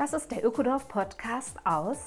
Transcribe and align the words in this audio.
Das 0.00 0.14
ist 0.14 0.30
der 0.30 0.42
Ökodorf 0.42 0.88
Podcast 0.88 1.58
aus 1.64 1.98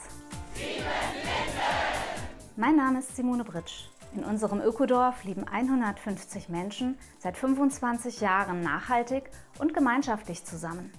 Mein 2.55 2.75
Name 2.75 2.97
ist 2.97 3.15
Simone 3.15 3.43
Britsch. 3.43 3.83
In 4.15 4.23
unserem 4.23 4.61
Ökodorf 4.61 5.23
leben 5.23 5.47
150 5.47 6.49
Menschen 6.49 6.97
seit 7.19 7.37
25 7.37 8.19
Jahren 8.19 8.61
nachhaltig 8.61 9.29
und 9.59 9.75
gemeinschaftlich 9.75 10.43
zusammen. 10.43 10.91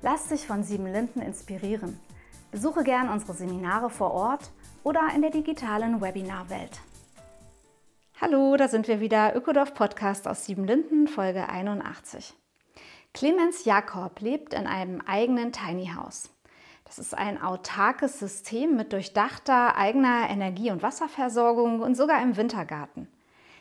Lass 0.00 0.28
dich 0.28 0.46
von 0.46 0.62
Sieben 0.62 0.90
Linden 0.90 1.20
inspirieren. 1.20 2.00
Besuche 2.50 2.82
gern 2.82 3.10
unsere 3.10 3.34
Seminare 3.34 3.90
vor 3.90 4.12
Ort 4.12 4.52
oder 4.84 5.02
in 5.14 5.20
der 5.20 5.32
digitalen 5.32 6.00
Webinarwelt. 6.00 6.80
Hallo, 8.22 8.56
da 8.56 8.68
sind 8.68 8.88
wir 8.88 9.00
wieder, 9.00 9.36
Ökodorf 9.36 9.74
Podcast 9.74 10.26
aus 10.26 10.46
Siebenlinden, 10.46 11.08
Folge 11.08 11.50
81. 11.50 12.34
Clemens 13.14 13.66
Jakob 13.66 14.20
lebt 14.20 14.54
in 14.54 14.66
einem 14.66 15.02
eigenen 15.02 15.52
Tiny 15.52 15.90
House. 15.94 16.30
Das 16.86 16.98
ist 16.98 17.14
ein 17.16 17.40
autarkes 17.40 18.18
System 18.18 18.74
mit 18.74 18.94
durchdachter 18.94 19.76
eigener 19.76 20.30
Energie- 20.30 20.70
und 20.70 20.82
Wasserversorgung 20.82 21.80
und 21.80 21.94
sogar 21.94 22.22
im 22.22 22.38
Wintergarten. 22.38 23.08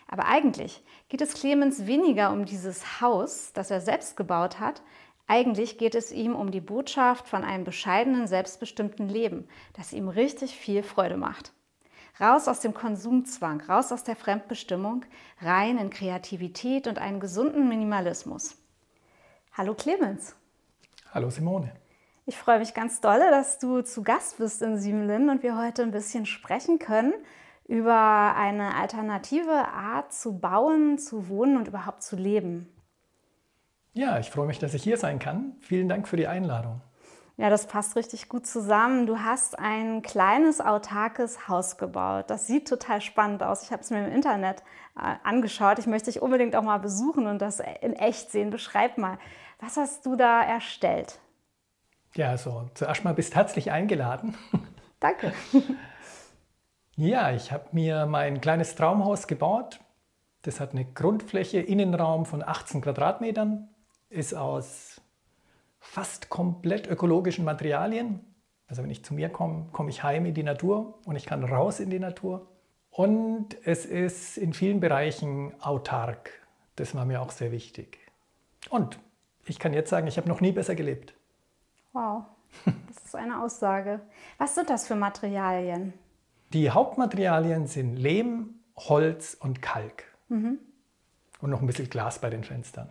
Aber 0.07 0.25
eigentlich 0.25 0.81
geht 1.09 1.19
es 1.19 1.33
Clemens 1.33 1.85
weniger 1.85 2.31
um 2.31 2.45
dieses 2.45 3.01
Haus, 3.01 3.51
das 3.53 3.71
er 3.71 3.81
selbst 3.81 4.15
gebaut 4.15 4.61
hat. 4.61 4.81
Eigentlich 5.27 5.77
geht 5.77 5.95
es 5.95 6.13
ihm 6.13 6.33
um 6.33 6.51
die 6.51 6.61
Botschaft 6.61 7.27
von 7.27 7.43
einem 7.43 7.65
bescheidenen, 7.65 8.27
selbstbestimmten 8.27 9.09
Leben, 9.09 9.49
das 9.73 9.91
ihm 9.91 10.07
richtig 10.07 10.55
viel 10.55 10.81
Freude 10.81 11.17
macht. 11.17 11.51
Raus 12.21 12.47
aus 12.47 12.61
dem 12.61 12.73
Konsumzwang, 12.73 13.61
raus 13.61 13.91
aus 13.91 14.05
der 14.05 14.15
Fremdbestimmung, 14.15 15.05
rein 15.41 15.77
in 15.77 15.89
Kreativität 15.89 16.87
und 16.87 16.99
einen 16.99 17.19
gesunden 17.19 17.67
Minimalismus. 17.67 18.57
Hallo 19.53 19.73
Clemens. 19.73 20.33
Hallo 21.13 21.29
Simone. 21.29 21.73
Ich 22.25 22.37
freue 22.37 22.59
mich 22.59 22.73
ganz 22.73 23.01
doll, 23.01 23.19
dass 23.19 23.59
du 23.59 23.81
zu 23.81 24.01
Gast 24.01 24.37
bist 24.37 24.61
in 24.61 24.77
Siebenlinden 24.77 25.29
und 25.29 25.43
wir 25.43 25.57
heute 25.57 25.83
ein 25.83 25.91
bisschen 25.91 26.25
sprechen 26.25 26.79
können 26.79 27.13
über 27.67 28.33
eine 28.37 28.75
alternative 28.75 29.67
Art 29.67 30.13
zu 30.13 30.39
bauen, 30.39 30.97
zu 30.97 31.27
wohnen 31.27 31.57
und 31.57 31.67
überhaupt 31.67 32.01
zu 32.01 32.15
leben. 32.15 32.73
Ja, 33.91 34.19
ich 34.19 34.31
freue 34.31 34.47
mich, 34.47 34.57
dass 34.57 34.73
ich 34.73 34.83
hier 34.83 34.95
sein 34.95 35.19
kann. 35.19 35.57
Vielen 35.59 35.89
Dank 35.89 36.07
für 36.07 36.15
die 36.15 36.27
Einladung. 36.27 36.79
Ja, 37.35 37.49
das 37.49 37.65
passt 37.65 37.95
richtig 37.95 38.29
gut 38.29 38.45
zusammen. 38.45 39.07
Du 39.07 39.19
hast 39.19 39.57
ein 39.57 40.01
kleines 40.01 40.61
autarkes 40.61 41.47
Haus 41.47 41.77
gebaut. 41.77 42.29
Das 42.29 42.45
sieht 42.47 42.67
total 42.67 43.01
spannend 43.01 43.41
aus. 43.41 43.63
Ich 43.63 43.71
habe 43.71 43.81
es 43.81 43.89
mir 43.89 44.05
im 44.05 44.13
Internet 44.13 44.63
äh, 44.95 45.15
angeschaut. 45.23 45.79
Ich 45.79 45.87
möchte 45.87 46.11
dich 46.11 46.21
unbedingt 46.21 46.55
auch 46.55 46.61
mal 46.61 46.77
besuchen 46.77 47.27
und 47.27 47.41
das 47.41 47.59
in 47.81 47.93
echt 47.93 48.31
sehen. 48.31 48.49
Beschreib 48.49 48.97
mal, 48.97 49.17
was 49.61 49.77
hast 49.77 50.05
du 50.05 50.15
da 50.15 50.43
erstellt? 50.43 51.19
Ja, 52.15 52.29
also 52.29 52.69
zuerst 52.73 53.05
mal 53.05 53.13
bist 53.13 53.35
herzlich 53.35 53.71
eingeladen. 53.71 54.35
Danke. 54.99 55.33
Ja, 56.97 57.31
ich 57.31 57.51
habe 57.51 57.69
mir 57.71 58.05
mein 58.05 58.41
kleines 58.41 58.75
Traumhaus 58.75 59.25
gebaut. 59.25 59.79
Das 60.41 60.59
hat 60.59 60.71
eine 60.71 60.85
Grundfläche, 60.85 61.59
Innenraum 61.59 62.25
von 62.25 62.43
18 62.43 62.81
Quadratmetern, 62.81 63.69
ist 64.09 64.33
aus 64.33 65.01
fast 65.79 66.29
komplett 66.29 66.87
ökologischen 66.87 67.45
Materialien. 67.45 68.19
Also 68.67 68.83
wenn 68.83 68.89
ich 68.91 69.03
zu 69.03 69.13
mir 69.13 69.29
komme, 69.29 69.69
komme 69.71 69.89
ich 69.89 70.03
heim 70.03 70.25
in 70.25 70.33
die 70.33 70.43
Natur 70.43 70.99
und 71.05 71.15
ich 71.15 71.25
kann 71.25 71.43
raus 71.43 71.79
in 71.79 71.89
die 71.89 71.97
Natur. 71.97 72.47
Und 72.89 73.55
es 73.63 73.85
ist 73.85 74.37
in 74.37 74.53
vielen 74.53 74.79
Bereichen 74.81 75.53
autark. 75.61 76.29
Das 76.75 76.93
war 76.93 77.05
mir 77.05 77.21
auch 77.21 77.31
sehr 77.31 77.51
wichtig. 77.51 77.99
Und 78.69 78.99
ich 79.45 79.59
kann 79.59 79.73
jetzt 79.73 79.89
sagen, 79.89 80.07
ich 80.07 80.17
habe 80.17 80.27
noch 80.27 80.41
nie 80.41 80.51
besser 80.51 80.75
gelebt. 80.75 81.13
Wow, 81.93 82.23
das 82.65 83.03
ist 83.03 83.15
eine 83.15 83.41
Aussage. 83.41 84.01
Was 84.37 84.55
sind 84.55 84.69
das 84.69 84.87
für 84.87 84.95
Materialien? 84.95 85.93
Die 86.53 86.69
Hauptmaterialien 86.69 87.67
sind 87.67 87.95
Lehm, 87.95 88.55
Holz 88.75 89.37
und 89.39 89.61
Kalk. 89.61 90.03
Mhm. 90.29 90.59
Und 91.39 91.49
noch 91.49 91.61
ein 91.61 91.67
bisschen 91.67 91.89
Glas 91.89 92.19
bei 92.19 92.29
den 92.29 92.43
Fenstern. 92.43 92.89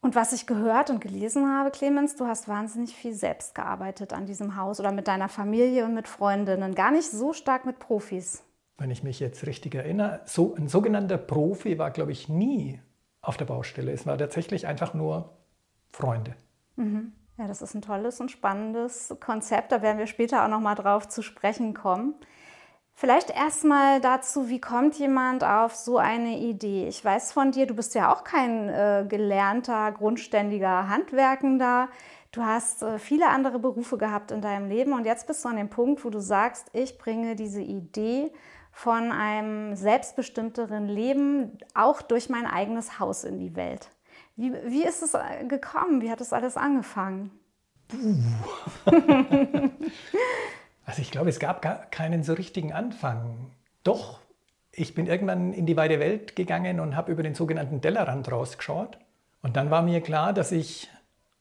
Und 0.00 0.14
was 0.14 0.34
ich 0.34 0.46
gehört 0.46 0.90
und 0.90 1.00
gelesen 1.00 1.48
habe, 1.48 1.70
Clemens, 1.70 2.14
du 2.14 2.26
hast 2.26 2.46
wahnsinnig 2.46 2.94
viel 2.94 3.14
selbst 3.14 3.54
gearbeitet 3.54 4.12
an 4.12 4.26
diesem 4.26 4.56
Haus 4.56 4.78
oder 4.78 4.92
mit 4.92 5.08
deiner 5.08 5.30
Familie 5.30 5.86
und 5.86 5.94
mit 5.94 6.08
Freundinnen, 6.08 6.74
gar 6.74 6.90
nicht 6.90 7.10
so 7.10 7.32
stark 7.32 7.64
mit 7.64 7.78
Profis. 7.78 8.42
Wenn 8.76 8.90
ich 8.90 9.02
mich 9.02 9.18
jetzt 9.18 9.46
richtig 9.46 9.74
erinnere, 9.74 10.20
so 10.26 10.54
ein 10.56 10.68
sogenannter 10.68 11.16
Profi 11.16 11.78
war, 11.78 11.90
glaube 11.90 12.12
ich, 12.12 12.28
nie 12.28 12.80
auf 13.22 13.38
der 13.38 13.46
Baustelle. 13.46 13.92
Es 13.92 14.06
war 14.06 14.18
tatsächlich 14.18 14.66
einfach 14.66 14.92
nur 14.92 15.30
Freunde. 15.94 16.34
Mhm. 16.76 17.12
Ja, 17.38 17.46
das 17.46 17.62
ist 17.62 17.74
ein 17.74 17.82
tolles 17.82 18.20
und 18.20 18.30
spannendes 18.30 19.14
Konzept. 19.20 19.72
Da 19.72 19.82
werden 19.82 19.98
wir 19.98 20.06
später 20.06 20.44
auch 20.44 20.48
noch 20.48 20.60
mal 20.60 20.74
drauf 20.74 21.08
zu 21.08 21.22
sprechen 21.22 21.74
kommen. 21.74 22.14
Vielleicht 22.96 23.30
erstmal 23.30 24.00
dazu, 24.00 24.48
wie 24.48 24.60
kommt 24.60 24.96
jemand 24.96 25.42
auf 25.42 25.74
so 25.74 25.98
eine 25.98 26.38
Idee? 26.38 26.86
Ich 26.86 27.04
weiß 27.04 27.32
von 27.32 27.50
dir, 27.50 27.66
du 27.66 27.74
bist 27.74 27.96
ja 27.96 28.12
auch 28.12 28.22
kein 28.22 28.68
äh, 28.68 29.04
gelernter, 29.08 29.90
grundständiger 29.90 30.88
Handwerkender. 30.88 31.88
Du 32.30 32.44
hast 32.44 32.82
äh, 32.82 33.00
viele 33.00 33.28
andere 33.28 33.58
Berufe 33.58 33.98
gehabt 33.98 34.30
in 34.30 34.40
deinem 34.40 34.68
Leben 34.68 34.92
und 34.92 35.06
jetzt 35.06 35.26
bist 35.26 35.44
du 35.44 35.48
an 35.48 35.56
dem 35.56 35.70
Punkt, 35.70 36.04
wo 36.04 36.10
du 36.10 36.20
sagst, 36.20 36.68
ich 36.72 36.98
bringe 36.98 37.34
diese 37.34 37.62
Idee 37.62 38.32
von 38.70 39.10
einem 39.10 39.74
selbstbestimmteren 39.74 40.86
Leben 40.86 41.58
auch 41.74 42.00
durch 42.00 42.28
mein 42.28 42.46
eigenes 42.46 43.00
Haus 43.00 43.24
in 43.24 43.38
die 43.38 43.56
Welt. 43.56 43.90
Wie, 44.36 44.52
wie 44.52 44.84
ist 44.84 45.02
es 45.02 45.14
äh, 45.14 45.44
gekommen? 45.46 46.00
Wie 46.02 46.10
hat 46.10 46.20
es 46.20 46.32
alles 46.32 46.56
angefangen? 46.56 47.30
Also 50.86 51.00
ich 51.00 51.10
glaube, 51.10 51.30
es 51.30 51.38
gab 51.38 51.62
gar 51.62 51.86
keinen 51.86 52.22
so 52.22 52.34
richtigen 52.34 52.72
Anfang. 52.72 53.50
Doch, 53.84 54.20
ich 54.70 54.94
bin 54.94 55.06
irgendwann 55.06 55.52
in 55.52 55.66
die 55.66 55.76
weite 55.76 55.98
Welt 56.00 56.36
gegangen 56.36 56.80
und 56.80 56.96
habe 56.96 57.12
über 57.12 57.22
den 57.22 57.34
sogenannten 57.34 57.80
Tellerrand 57.80 58.30
rausgeschaut. 58.30 58.98
Und 59.42 59.56
dann 59.56 59.70
war 59.70 59.82
mir 59.82 60.00
klar, 60.00 60.32
dass 60.32 60.52
ich 60.52 60.90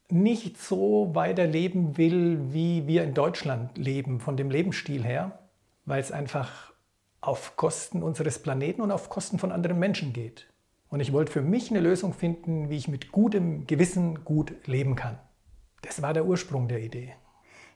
nicht 0.10 0.62
so 0.62 1.14
weiterleben 1.14 1.98
will, 1.98 2.54
wie 2.54 2.88
wir 2.88 3.04
in 3.04 3.14
Deutschland 3.14 3.78
leben, 3.78 4.20
von 4.20 4.38
dem 4.38 4.52
Lebensstil 4.52 5.04
her, 5.04 5.40
weil 5.86 6.00
es 6.00 6.12
einfach 6.12 6.72
auf 7.22 7.56
Kosten 7.56 8.04
unseres 8.04 8.40
Planeten 8.40 8.82
und 8.82 8.92
auf 8.92 9.10
Kosten 9.10 9.40
von 9.40 9.52
anderen 9.52 9.80
Menschen 9.80 10.14
geht. 10.14 10.48
Und 10.94 11.00
ich 11.00 11.12
wollte 11.12 11.32
für 11.32 11.42
mich 11.42 11.72
eine 11.72 11.80
Lösung 11.80 12.14
finden, 12.14 12.70
wie 12.70 12.78
ich 12.78 12.88
mit 12.88 13.12
gutem 13.12 13.66
Gewissen 13.66 14.24
gut 14.24 14.54
leben 14.68 14.96
kann. 14.96 15.18
Das 15.82 16.04
war 16.04 16.14
der 16.14 16.24
Ursprung 16.24 16.68
der 16.68 16.84
Idee. 16.84 17.16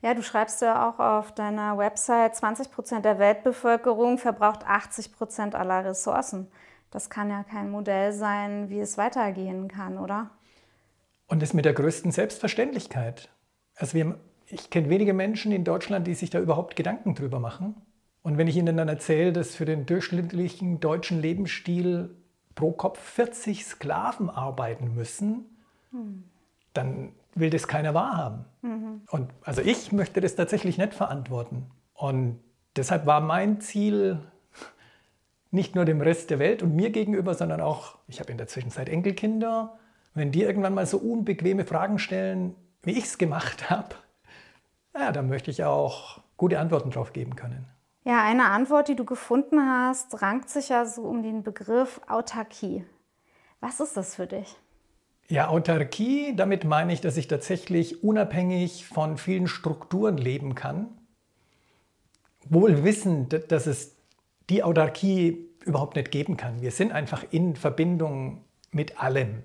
Ja, 0.03 0.13
du 0.13 0.21
schreibst 0.21 0.61
ja 0.61 0.87
auch 0.87 0.99
auf 0.99 1.33
deiner 1.33 1.79
Website, 1.79 2.35
20 2.35 2.69
Prozent 2.69 3.05
der 3.05 3.17
Weltbevölkerung 3.17 4.19
verbraucht 4.19 4.67
80 4.67 5.13
Prozent 5.13 5.55
aller 5.55 5.83
Ressourcen. 5.83 6.45
Das 6.91 7.09
kann 7.09 7.31
ja 7.31 7.43
kein 7.43 7.71
Modell 7.71 8.13
sein, 8.13 8.69
wie 8.69 8.81
es 8.81 8.99
weitergehen 8.99 9.67
kann, 9.67 9.97
oder? 9.97 10.29
Und 11.25 11.41
das 11.41 11.55
mit 11.55 11.65
der 11.65 11.73
größten 11.73 12.11
Selbstverständlichkeit. 12.11 13.29
Also 13.77 13.95
wir, 13.95 14.19
ich 14.45 14.69
kenne 14.69 14.91
wenige 14.91 15.15
Menschen 15.15 15.51
in 15.51 15.63
Deutschland, 15.63 16.05
die 16.05 16.13
sich 16.13 16.29
da 16.29 16.39
überhaupt 16.39 16.75
Gedanken 16.75 17.15
drüber 17.15 17.39
machen. 17.39 17.81
Und 18.21 18.37
wenn 18.37 18.47
ich 18.47 18.57
ihnen 18.57 18.77
dann 18.77 18.89
erzähle, 18.89 19.33
dass 19.33 19.55
für 19.55 19.65
den 19.65 19.87
durchschnittlichen 19.87 20.79
deutschen 20.79 21.19
Lebensstil 21.19 22.15
pro 22.57 22.71
Kopf 22.71 22.99
40 22.99 23.65
Sklaven 23.65 24.29
arbeiten 24.29 24.95
müssen, 24.95 25.45
hm. 25.91 26.23
dann 26.73 27.13
will 27.35 27.49
das 27.49 27.67
keiner 27.67 27.93
wahrhaben. 27.93 28.45
Mhm. 28.63 29.01
Und 29.11 29.29
also 29.43 29.61
ich 29.61 29.91
möchte 29.91 30.21
das 30.21 30.35
tatsächlich 30.35 30.79
nicht 30.79 30.95
verantworten. 30.95 31.67
Und 31.93 32.39
deshalb 32.75 33.05
war 33.05 33.21
mein 33.21 33.61
Ziel, 33.61 34.19
nicht 35.51 35.75
nur 35.75 35.85
dem 35.85 36.01
Rest 36.01 36.31
der 36.31 36.39
Welt 36.39 36.63
und 36.63 36.75
mir 36.75 36.89
gegenüber, 36.89 37.35
sondern 37.35 37.61
auch, 37.61 37.99
ich 38.07 38.19
habe 38.19 38.31
in 38.31 38.39
der 38.39 38.47
Zwischenzeit 38.47 38.89
Enkelkinder, 38.89 39.77
wenn 40.15 40.31
die 40.31 40.41
irgendwann 40.41 40.73
mal 40.73 40.87
so 40.87 40.97
unbequeme 40.97 41.63
Fragen 41.63 41.99
stellen, 41.99 42.55
wie 42.81 42.97
ich 42.97 43.05
es 43.05 43.17
gemacht 43.19 43.69
habe, 43.69 43.95
ja, 44.95 45.11
dann 45.11 45.29
möchte 45.29 45.51
ich 45.51 45.63
auch 45.63 46.21
gute 46.37 46.59
Antworten 46.59 46.89
drauf 46.89 47.13
geben 47.13 47.35
können. 47.35 47.67
Ja, 48.07 48.23
eine 48.23 48.45
Antwort, 48.51 48.87
die 48.87 48.95
du 48.95 49.03
gefunden 49.03 49.59
hast, 49.59 50.21
rankt 50.21 50.49
sich 50.49 50.69
ja 50.69 50.85
so 50.85 51.01
um 51.01 51.23
den 51.23 51.43
Begriff 51.43 51.99
Autarkie. 52.07 52.85
Was 53.59 53.81
ist 53.81 53.97
das 53.97 54.15
für 54.15 54.27
dich? 54.27 54.55
Ja, 55.27 55.49
Autarkie, 55.49 56.33
damit 56.33 56.63
meine 56.63 56.93
ich, 56.93 57.01
dass 57.01 57.17
ich 57.17 57.27
tatsächlich 57.27 58.05
unabhängig 58.05 58.87
von 58.87 59.17
vielen 59.17 59.47
Strukturen 59.47 60.15
leben 60.15 60.55
kann. 60.55 60.87
Wohl 62.45 62.85
wissend, 62.85 63.51
dass 63.51 63.67
es 63.67 63.97
die 64.49 64.63
Autarkie 64.63 65.49
überhaupt 65.65 65.97
nicht 65.97 66.09
geben 66.09 66.37
kann. 66.37 66.61
Wir 66.61 66.71
sind 66.71 66.93
einfach 66.93 67.25
in 67.31 67.57
Verbindung 67.57 68.45
mit 68.71 69.03
allem. 69.03 69.43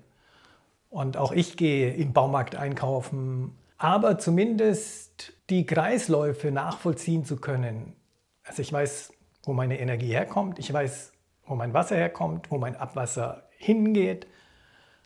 Und 0.89 1.17
auch 1.17 1.33
ich 1.33 1.57
gehe 1.57 1.93
im 1.95 2.13
Baumarkt 2.13 2.55
einkaufen. 2.55 3.57
Aber 3.77 4.19
zumindest 4.19 5.33
die 5.49 5.65
Kreisläufe 5.65 6.49
nachvollziehen 6.49 7.25
zu 7.25 7.35
können. 7.35 7.97
Also 8.43 8.61
ich 8.61 8.71
weiß, 8.71 9.13
wo 9.43 9.53
meine 9.53 9.79
Energie 9.79 10.13
herkommt. 10.13 10.59
Ich 10.59 10.71
weiß, 10.71 11.13
wo 11.45 11.55
mein 11.55 11.73
Wasser 11.73 11.95
herkommt, 11.95 12.51
wo 12.51 12.57
mein 12.57 12.75
Abwasser 12.75 13.49
hingeht 13.57 14.27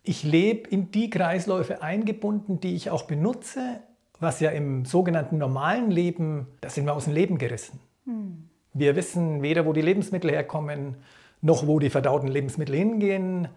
ich 0.07 0.23
lebe 0.23 0.69
in 0.69 0.91
die 0.91 1.09
Kreisläufe 1.09 1.81
eingebunden, 1.81 2.59
die 2.61 2.75
ich 2.75 2.89
auch 2.89 3.03
benutze, 3.03 3.81
was 4.19 4.39
ja 4.39 4.51
im 4.51 4.85
sogenannten 4.85 5.37
normalen 5.37 5.91
Leben, 5.91 6.47
da 6.61 6.69
sind 6.69 6.85
wir 6.85 6.93
aus 6.93 7.05
dem 7.05 7.13
Leben 7.13 7.37
gerissen. 7.37 7.79
Hm. 8.05 8.49
Wir 8.73 8.95
wissen 8.95 9.41
weder, 9.41 9.65
wo 9.65 9.73
die 9.73 9.81
Lebensmittel 9.81 10.31
herkommen, 10.31 10.95
noch 11.41 11.67
wo 11.67 11.79
die 11.79 11.89
verdauten 11.89 12.27
Lebensmittel 12.27 12.75
hingehen. 12.75 13.49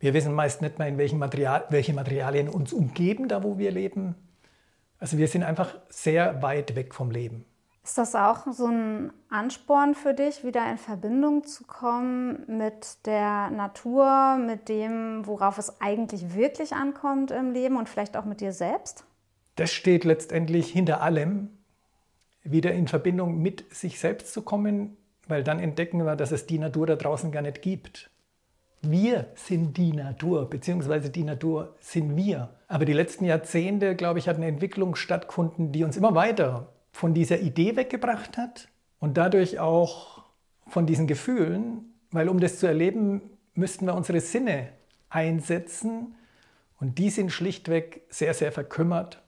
Wir 0.00 0.14
wissen 0.14 0.34
meist 0.34 0.62
nicht 0.62 0.78
mehr, 0.78 0.88
in 0.88 0.98
welchen 0.98 1.18
Material, 1.18 1.64
welche 1.70 1.94
Materialien 1.94 2.48
uns 2.48 2.72
umgeben, 2.72 3.28
da 3.28 3.42
wo 3.42 3.56
wir 3.58 3.70
leben. 3.70 4.14
Also 4.98 5.16
wir 5.16 5.28
sind 5.28 5.44
einfach 5.44 5.76
sehr 5.88 6.42
weit 6.42 6.74
weg 6.74 6.92
vom 6.92 7.10
Leben. 7.10 7.44
Ist 7.88 7.96
das 7.96 8.14
auch 8.14 8.46
so 8.52 8.66
ein 8.66 9.14
Ansporn 9.30 9.94
für 9.94 10.12
dich, 10.12 10.44
wieder 10.44 10.70
in 10.70 10.76
Verbindung 10.76 11.44
zu 11.44 11.64
kommen 11.64 12.44
mit 12.46 13.06
der 13.06 13.48
Natur, 13.48 14.36
mit 14.36 14.68
dem, 14.68 15.26
worauf 15.26 15.56
es 15.56 15.80
eigentlich 15.80 16.34
wirklich 16.34 16.74
ankommt 16.74 17.30
im 17.30 17.50
Leben 17.50 17.78
und 17.78 17.88
vielleicht 17.88 18.18
auch 18.18 18.26
mit 18.26 18.42
dir 18.42 18.52
selbst? 18.52 19.06
Das 19.56 19.72
steht 19.72 20.04
letztendlich 20.04 20.70
hinter 20.70 21.00
allem, 21.00 21.48
wieder 22.42 22.72
in 22.72 22.88
Verbindung 22.88 23.40
mit 23.40 23.74
sich 23.74 23.98
selbst 23.98 24.34
zu 24.34 24.42
kommen, 24.42 24.98
weil 25.26 25.42
dann 25.42 25.58
entdecken 25.58 26.04
wir, 26.04 26.14
dass 26.14 26.30
es 26.30 26.44
die 26.44 26.58
Natur 26.58 26.86
da 26.86 26.96
draußen 26.96 27.32
gar 27.32 27.40
nicht 27.40 27.62
gibt. 27.62 28.10
Wir 28.82 29.28
sind 29.34 29.78
die 29.78 29.94
Natur, 29.94 30.50
beziehungsweise 30.50 31.08
die 31.08 31.24
Natur 31.24 31.74
sind 31.80 32.16
wir. 32.16 32.50
Aber 32.66 32.84
die 32.84 32.92
letzten 32.92 33.24
Jahrzehnte, 33.24 33.96
glaube 33.96 34.18
ich, 34.18 34.28
hat 34.28 34.36
eine 34.36 34.46
Entwicklung 34.46 34.94
stattgefunden, 34.94 35.72
die 35.72 35.84
uns 35.84 35.96
immer 35.96 36.14
weiter 36.14 36.68
von 36.98 37.14
dieser 37.14 37.38
Idee 37.38 37.76
weggebracht 37.76 38.36
hat 38.36 38.66
und 38.98 39.16
dadurch 39.16 39.60
auch 39.60 40.24
von 40.66 40.84
diesen 40.84 41.06
Gefühlen, 41.06 41.94
weil 42.10 42.28
um 42.28 42.40
das 42.40 42.58
zu 42.58 42.66
erleben, 42.66 43.22
müssten 43.54 43.86
wir 43.86 43.94
unsere 43.94 44.18
Sinne 44.18 44.70
einsetzen 45.08 46.16
und 46.80 46.98
die 46.98 47.10
sind 47.10 47.30
schlichtweg 47.30 48.02
sehr, 48.08 48.34
sehr 48.34 48.50
verkümmert. 48.50 49.22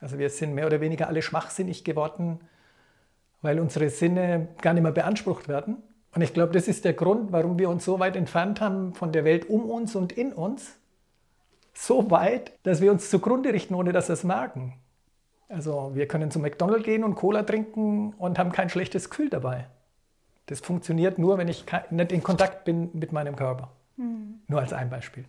Also 0.00 0.18
wir 0.18 0.28
sind 0.28 0.52
mehr 0.52 0.66
oder 0.66 0.82
weniger 0.82 1.08
alle 1.08 1.22
schwachsinnig 1.22 1.82
geworden, 1.82 2.40
weil 3.40 3.58
unsere 3.58 3.88
Sinne 3.88 4.48
gar 4.60 4.74
nicht 4.74 4.82
mehr 4.82 4.92
beansprucht 4.92 5.48
werden. 5.48 5.78
Und 6.14 6.20
ich 6.20 6.34
glaube, 6.34 6.52
das 6.52 6.68
ist 6.68 6.84
der 6.84 6.92
Grund, 6.92 7.32
warum 7.32 7.58
wir 7.58 7.70
uns 7.70 7.86
so 7.86 8.00
weit 8.00 8.16
entfernt 8.16 8.60
haben 8.60 8.92
von 8.92 9.12
der 9.12 9.24
Welt 9.24 9.48
um 9.48 9.70
uns 9.70 9.96
und 9.96 10.12
in 10.12 10.34
uns. 10.34 10.78
So 11.72 12.10
weit, 12.10 12.52
dass 12.64 12.82
wir 12.82 12.92
uns 12.92 13.08
zugrunde 13.08 13.54
richten, 13.54 13.72
ohne 13.72 13.92
dass 13.92 14.10
wir 14.10 14.12
es 14.12 14.24
merken. 14.24 14.74
Also 15.48 15.92
wir 15.94 16.08
können 16.08 16.30
zu 16.30 16.38
McDonald's 16.38 16.84
gehen 16.84 17.04
und 17.04 17.14
Cola 17.14 17.42
trinken 17.42 18.14
und 18.14 18.38
haben 18.38 18.52
kein 18.52 18.68
schlechtes 18.68 19.10
Gefühl 19.10 19.28
dabei. 19.28 19.66
Das 20.46 20.60
funktioniert 20.60 21.18
nur, 21.18 21.38
wenn 21.38 21.48
ich 21.48 21.64
nicht 21.90 22.12
in 22.12 22.22
Kontakt 22.22 22.64
bin 22.64 22.90
mit 22.92 23.12
meinem 23.12 23.36
Körper. 23.36 23.70
Mhm. 23.96 24.40
Nur 24.48 24.60
als 24.60 24.72
ein 24.72 24.90
Beispiel. 24.90 25.24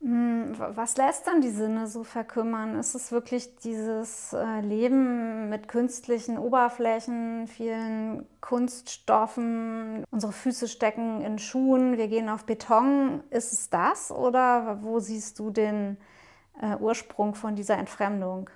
Hm, 0.00 0.54
was 0.56 0.96
lässt 0.96 1.26
dann 1.26 1.40
die 1.40 1.50
Sinne 1.50 1.88
so 1.88 2.04
verkümmern? 2.04 2.78
Ist 2.78 2.94
es 2.94 3.10
wirklich 3.10 3.56
dieses 3.56 4.32
äh, 4.32 4.60
Leben 4.60 5.48
mit 5.48 5.66
künstlichen 5.66 6.38
Oberflächen, 6.38 7.48
vielen 7.48 8.24
Kunststoffen, 8.40 10.04
unsere 10.12 10.32
Füße 10.32 10.68
stecken 10.68 11.20
in 11.22 11.40
Schuhen, 11.40 11.98
wir 11.98 12.06
gehen 12.06 12.28
auf 12.28 12.44
Beton? 12.44 13.24
Ist 13.30 13.52
es 13.52 13.70
das 13.70 14.12
oder 14.12 14.78
wo 14.82 15.00
siehst 15.00 15.40
du 15.40 15.50
den 15.50 15.96
äh, 16.62 16.76
Ursprung 16.76 17.34
von 17.34 17.56
dieser 17.56 17.76
Entfremdung? 17.76 18.50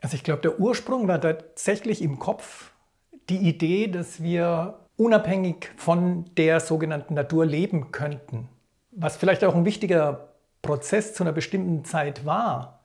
Also 0.00 0.14
ich 0.14 0.24
glaube, 0.24 0.42
der 0.42 0.60
Ursprung 0.60 1.08
war 1.08 1.20
tatsächlich 1.20 2.02
im 2.02 2.18
Kopf 2.18 2.72
die 3.28 3.38
Idee, 3.38 3.88
dass 3.88 4.22
wir 4.22 4.80
unabhängig 4.96 5.70
von 5.76 6.24
der 6.36 6.60
sogenannten 6.60 7.14
Natur 7.14 7.44
leben 7.44 7.90
könnten. 7.92 8.48
Was 8.92 9.16
vielleicht 9.16 9.44
auch 9.44 9.54
ein 9.54 9.64
wichtiger 9.64 10.28
Prozess 10.62 11.14
zu 11.14 11.22
einer 11.22 11.32
bestimmten 11.32 11.84
Zeit 11.84 12.24
war. 12.24 12.80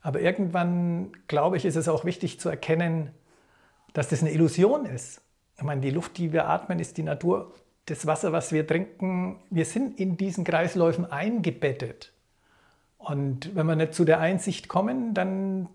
Aber 0.00 0.20
irgendwann, 0.20 1.12
glaube 1.28 1.56
ich, 1.56 1.64
ist 1.64 1.76
es 1.76 1.88
auch 1.88 2.04
wichtig 2.04 2.40
zu 2.40 2.48
erkennen, 2.48 3.10
dass 3.92 4.08
das 4.08 4.22
eine 4.22 4.32
Illusion 4.32 4.86
ist. 4.86 5.20
Ich 5.56 5.62
meine, 5.62 5.80
die 5.80 5.90
Luft, 5.90 6.18
die 6.18 6.32
wir 6.32 6.48
atmen, 6.48 6.78
ist 6.78 6.96
die 6.96 7.02
Natur. 7.02 7.54
Das 7.86 8.06
Wasser, 8.06 8.32
was 8.32 8.52
wir 8.52 8.66
trinken, 8.66 9.40
wir 9.50 9.64
sind 9.64 9.98
in 9.98 10.16
diesen 10.16 10.44
Kreisläufen 10.44 11.10
eingebettet. 11.10 12.12
Und 12.98 13.54
wenn 13.54 13.66
wir 13.66 13.76
nicht 13.76 13.94
zu 13.94 14.04
der 14.04 14.20
Einsicht 14.20 14.68
kommen, 14.68 15.14
dann 15.14 15.68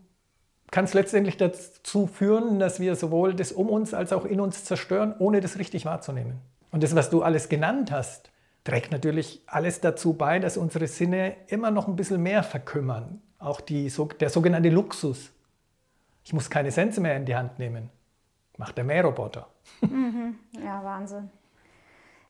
kann 0.72 0.86
es 0.86 0.94
letztendlich 0.94 1.38
dazu 1.38 2.08
führen, 2.08 2.60
dass 2.60 2.80
wir 2.80 2.96
sowohl 2.96 3.34
das 3.34 3.52
um 3.52 3.70
uns 3.70 3.94
als 3.94 4.12
auch 4.12 4.26
in 4.26 4.40
uns 4.40 4.66
zerstören, 4.66 5.16
ohne 5.20 5.40
das 5.40 5.58
richtig 5.58 5.86
wahrzunehmen. 5.86 6.40
Und 6.72 6.84
das, 6.84 6.96
was 6.96 7.10
du 7.10 7.24
alles 7.24 7.50
genannt 7.50 7.92
hast, 7.92 8.30
trägt 8.64 8.92
natürlich 8.92 9.42
alles 9.48 9.80
dazu 9.80 10.14
bei, 10.14 10.40
dass 10.40 10.58
unsere 10.58 10.88
Sinne 10.88 11.36
immer 11.48 11.72
noch 11.72 11.88
ein 11.88 11.96
bisschen 11.96 12.22
mehr 12.22 12.44
verkümmern. 12.44 13.22
Auch 13.40 13.62
die, 13.62 13.92
der 14.20 14.30
sogenannte 14.30 14.70
Luxus. 14.70 15.32
Ich 16.26 16.34
muss 16.34 16.50
keine 16.50 16.72
Sense 16.72 17.00
mehr 17.00 17.16
in 17.16 17.26
die 17.26 17.36
Hand 17.36 17.60
nehmen. 17.60 17.90
Macht 18.58 18.78
der 18.78 18.84
Mähroboter. 18.84 19.48
Mhm. 19.82 20.36
Ja, 20.64 20.84
Wahnsinn. 20.84 21.30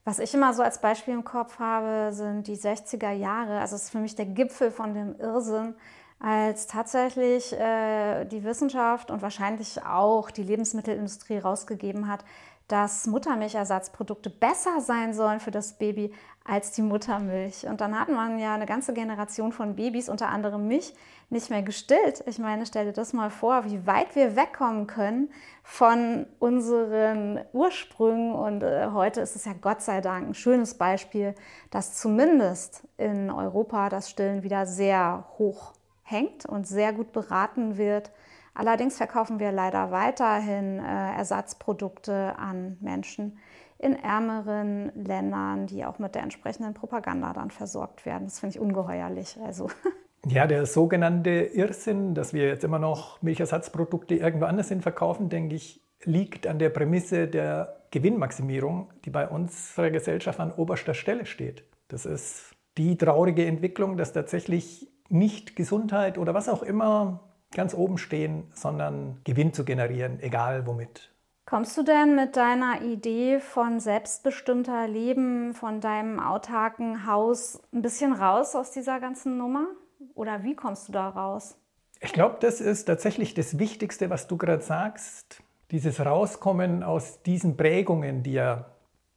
Was 0.04 0.19
ich 0.19 0.34
immer 0.34 0.54
so 0.54 0.62
als 0.62 0.80
Beispiel 0.80 1.13
im 1.13 1.24
Kopf 1.24 1.60
habe, 1.60 2.13
sind 2.13 2.48
die 2.48 2.56
60er 2.56 3.12
Jahre. 3.12 3.60
Also 3.60 3.75
es 3.75 3.84
ist 3.84 3.89
für 3.89 3.98
mich 3.98 4.16
der 4.16 4.25
Gipfel 4.25 4.72
von 4.72 4.94
dem 4.94 5.19
Irrsinn, 5.19 5.74
als 6.19 6.67
tatsächlich 6.67 7.53
äh, 7.53 8.25
die 8.25 8.43
Wissenschaft 8.43 9.11
und 9.11 9.21
wahrscheinlich 9.21 9.83
auch 9.83 10.31
die 10.31 10.43
Lebensmittelindustrie 10.43 11.37
rausgegeben 11.37 12.07
hat, 12.07 12.23
dass 12.67 13.07
Muttermilchersatzprodukte 13.07 14.29
besser 14.29 14.81
sein 14.81 15.13
sollen 15.13 15.39
für 15.39 15.51
das 15.51 15.77
Baby 15.77 16.13
als 16.43 16.71
die 16.71 16.81
Muttermilch. 16.81 17.65
Und 17.65 17.81
dann 17.81 17.97
hat 17.97 18.09
man 18.09 18.39
ja 18.39 18.53
eine 18.55 18.65
ganze 18.65 18.93
Generation 18.93 19.51
von 19.53 19.75
Babys, 19.75 20.09
unter 20.09 20.29
anderem 20.29 20.67
mich, 20.67 20.93
nicht 21.29 21.49
mehr 21.49 21.61
gestillt. 21.61 22.23
Ich 22.25 22.39
meine, 22.39 22.65
stell 22.65 22.85
dir 22.85 22.93
das 22.93 23.13
mal 23.13 23.29
vor, 23.29 23.65
wie 23.65 23.85
weit 23.85 24.15
wir 24.15 24.35
wegkommen 24.35 24.87
können 24.87 25.29
von 25.63 26.25
unseren 26.39 27.41
Ursprüngen. 27.53 28.33
Und 28.33 28.63
äh, 28.63 28.87
heute 28.91 29.21
ist 29.21 29.35
es 29.35 29.45
ja 29.45 29.53
Gott 29.59 29.81
sei 29.81 30.01
Dank 30.01 30.29
ein 30.29 30.33
schönes 30.33 30.77
Beispiel, 30.77 31.35
dass 31.69 31.95
zumindest 31.95 32.87
in 32.97 33.29
Europa 33.29 33.89
das 33.89 34.09
Stillen 34.09 34.43
wieder 34.43 34.65
sehr 34.65 35.25
hoch 35.37 35.73
hängt 36.07 36.45
und 36.45 36.65
sehr 36.65 36.94
gut 36.94 37.12
beraten 37.12 37.77
wird. 37.77 38.12
Allerdings 38.54 38.98
verkaufen 38.98 39.39
wir 39.39 39.51
leider 39.51 39.92
weiterhin 39.92 40.80
äh, 40.80 41.15
Ersatzprodukte 41.15 42.36
an 42.39 42.77
Menschen 42.80 43.38
in 43.77 43.94
ärmeren 43.94 44.92
Ländern, 44.95 45.68
die 45.68 45.86
auch 45.86 46.00
mit 46.00 46.15
der 46.15 46.24
entsprechenden 46.24 46.74
Propaganda 46.74 47.33
dann 47.33 47.51
versorgt 47.51 48.06
werden. 48.06 48.24
Das 48.25 48.39
finde 48.39 48.56
ich 48.56 48.62
ungeheuerlich. 48.62 49.38
Also. 49.45 49.69
Ja, 50.29 50.46
der 50.46 50.65
sogenannte 50.65 51.29
Irrsinn, 51.29 52.13
dass 52.13 52.34
wir 52.34 52.48
jetzt 52.48 52.65
immer 52.65 52.79
noch 52.79 53.22
Milchersatzprodukte 53.22 54.15
irgendwo 54.15 54.46
anders 54.46 54.67
hin 54.67 54.81
verkaufen, 54.81 55.29
denke 55.29 55.55
ich, 55.55 55.81
liegt 56.03 56.48
an 56.48 56.60
der 56.60 56.70
Prämisse 56.70 57.29
der 57.29 57.84
Gewinnmaximierung, 57.91 58.91
die 59.05 59.10
bei 59.10 59.25
unserer 59.27 59.89
Gesellschaft 59.89 60.41
an 60.41 60.51
oberster 60.51 60.96
Stelle 60.96 61.25
steht. 61.25 61.63
Das 61.88 62.05
ist 62.05 62.55
die 62.77 62.98
traurige 62.98 63.46
Entwicklung, 63.46 63.96
dass 63.96 64.12
tatsächlich 64.12 64.89
nicht 65.09 65.55
Gesundheit 65.55 66.17
oder 66.17 66.33
was 66.33 66.49
auch 66.49 66.63
immer 66.63 67.21
ganz 67.51 67.73
oben 67.73 67.97
stehen, 67.97 68.43
sondern 68.53 69.19
Gewinn 69.23 69.53
zu 69.53 69.63
generieren, 69.63 70.19
egal 70.19 70.67
womit. 70.67 71.11
Kommst 71.45 71.77
du 71.77 71.83
denn 71.83 72.15
mit 72.15 72.35
deiner 72.35 72.81
Idee 72.81 73.39
von 73.39 73.79
selbstbestimmter 73.79 74.85
Leben, 74.87 75.53
von 75.53 75.79
deinem 75.79 76.19
autarken 76.19 77.07
Haus 77.07 77.61
ein 77.73 77.81
bisschen 77.81 78.11
raus 78.11 78.53
aus 78.53 78.71
dieser 78.71 78.99
ganzen 78.99 79.37
Nummer? 79.37 79.67
Oder 80.13 80.43
wie 80.43 80.55
kommst 80.55 80.89
du 80.89 80.91
da 80.91 81.07
raus? 81.07 81.57
Ich 82.01 82.11
glaube, 82.11 82.37
das 82.41 82.59
ist 82.59 82.85
tatsächlich 82.85 83.33
das 83.33 83.59
Wichtigste, 83.59 84.09
was 84.09 84.27
du 84.27 84.35
gerade 84.37 84.61
sagst. 84.61 85.41
Dieses 85.71 86.05
Rauskommen 86.05 86.83
aus 86.83 87.23
diesen 87.23 87.55
Prägungen, 87.55 88.23
die 88.23 88.33
ja 88.33 88.65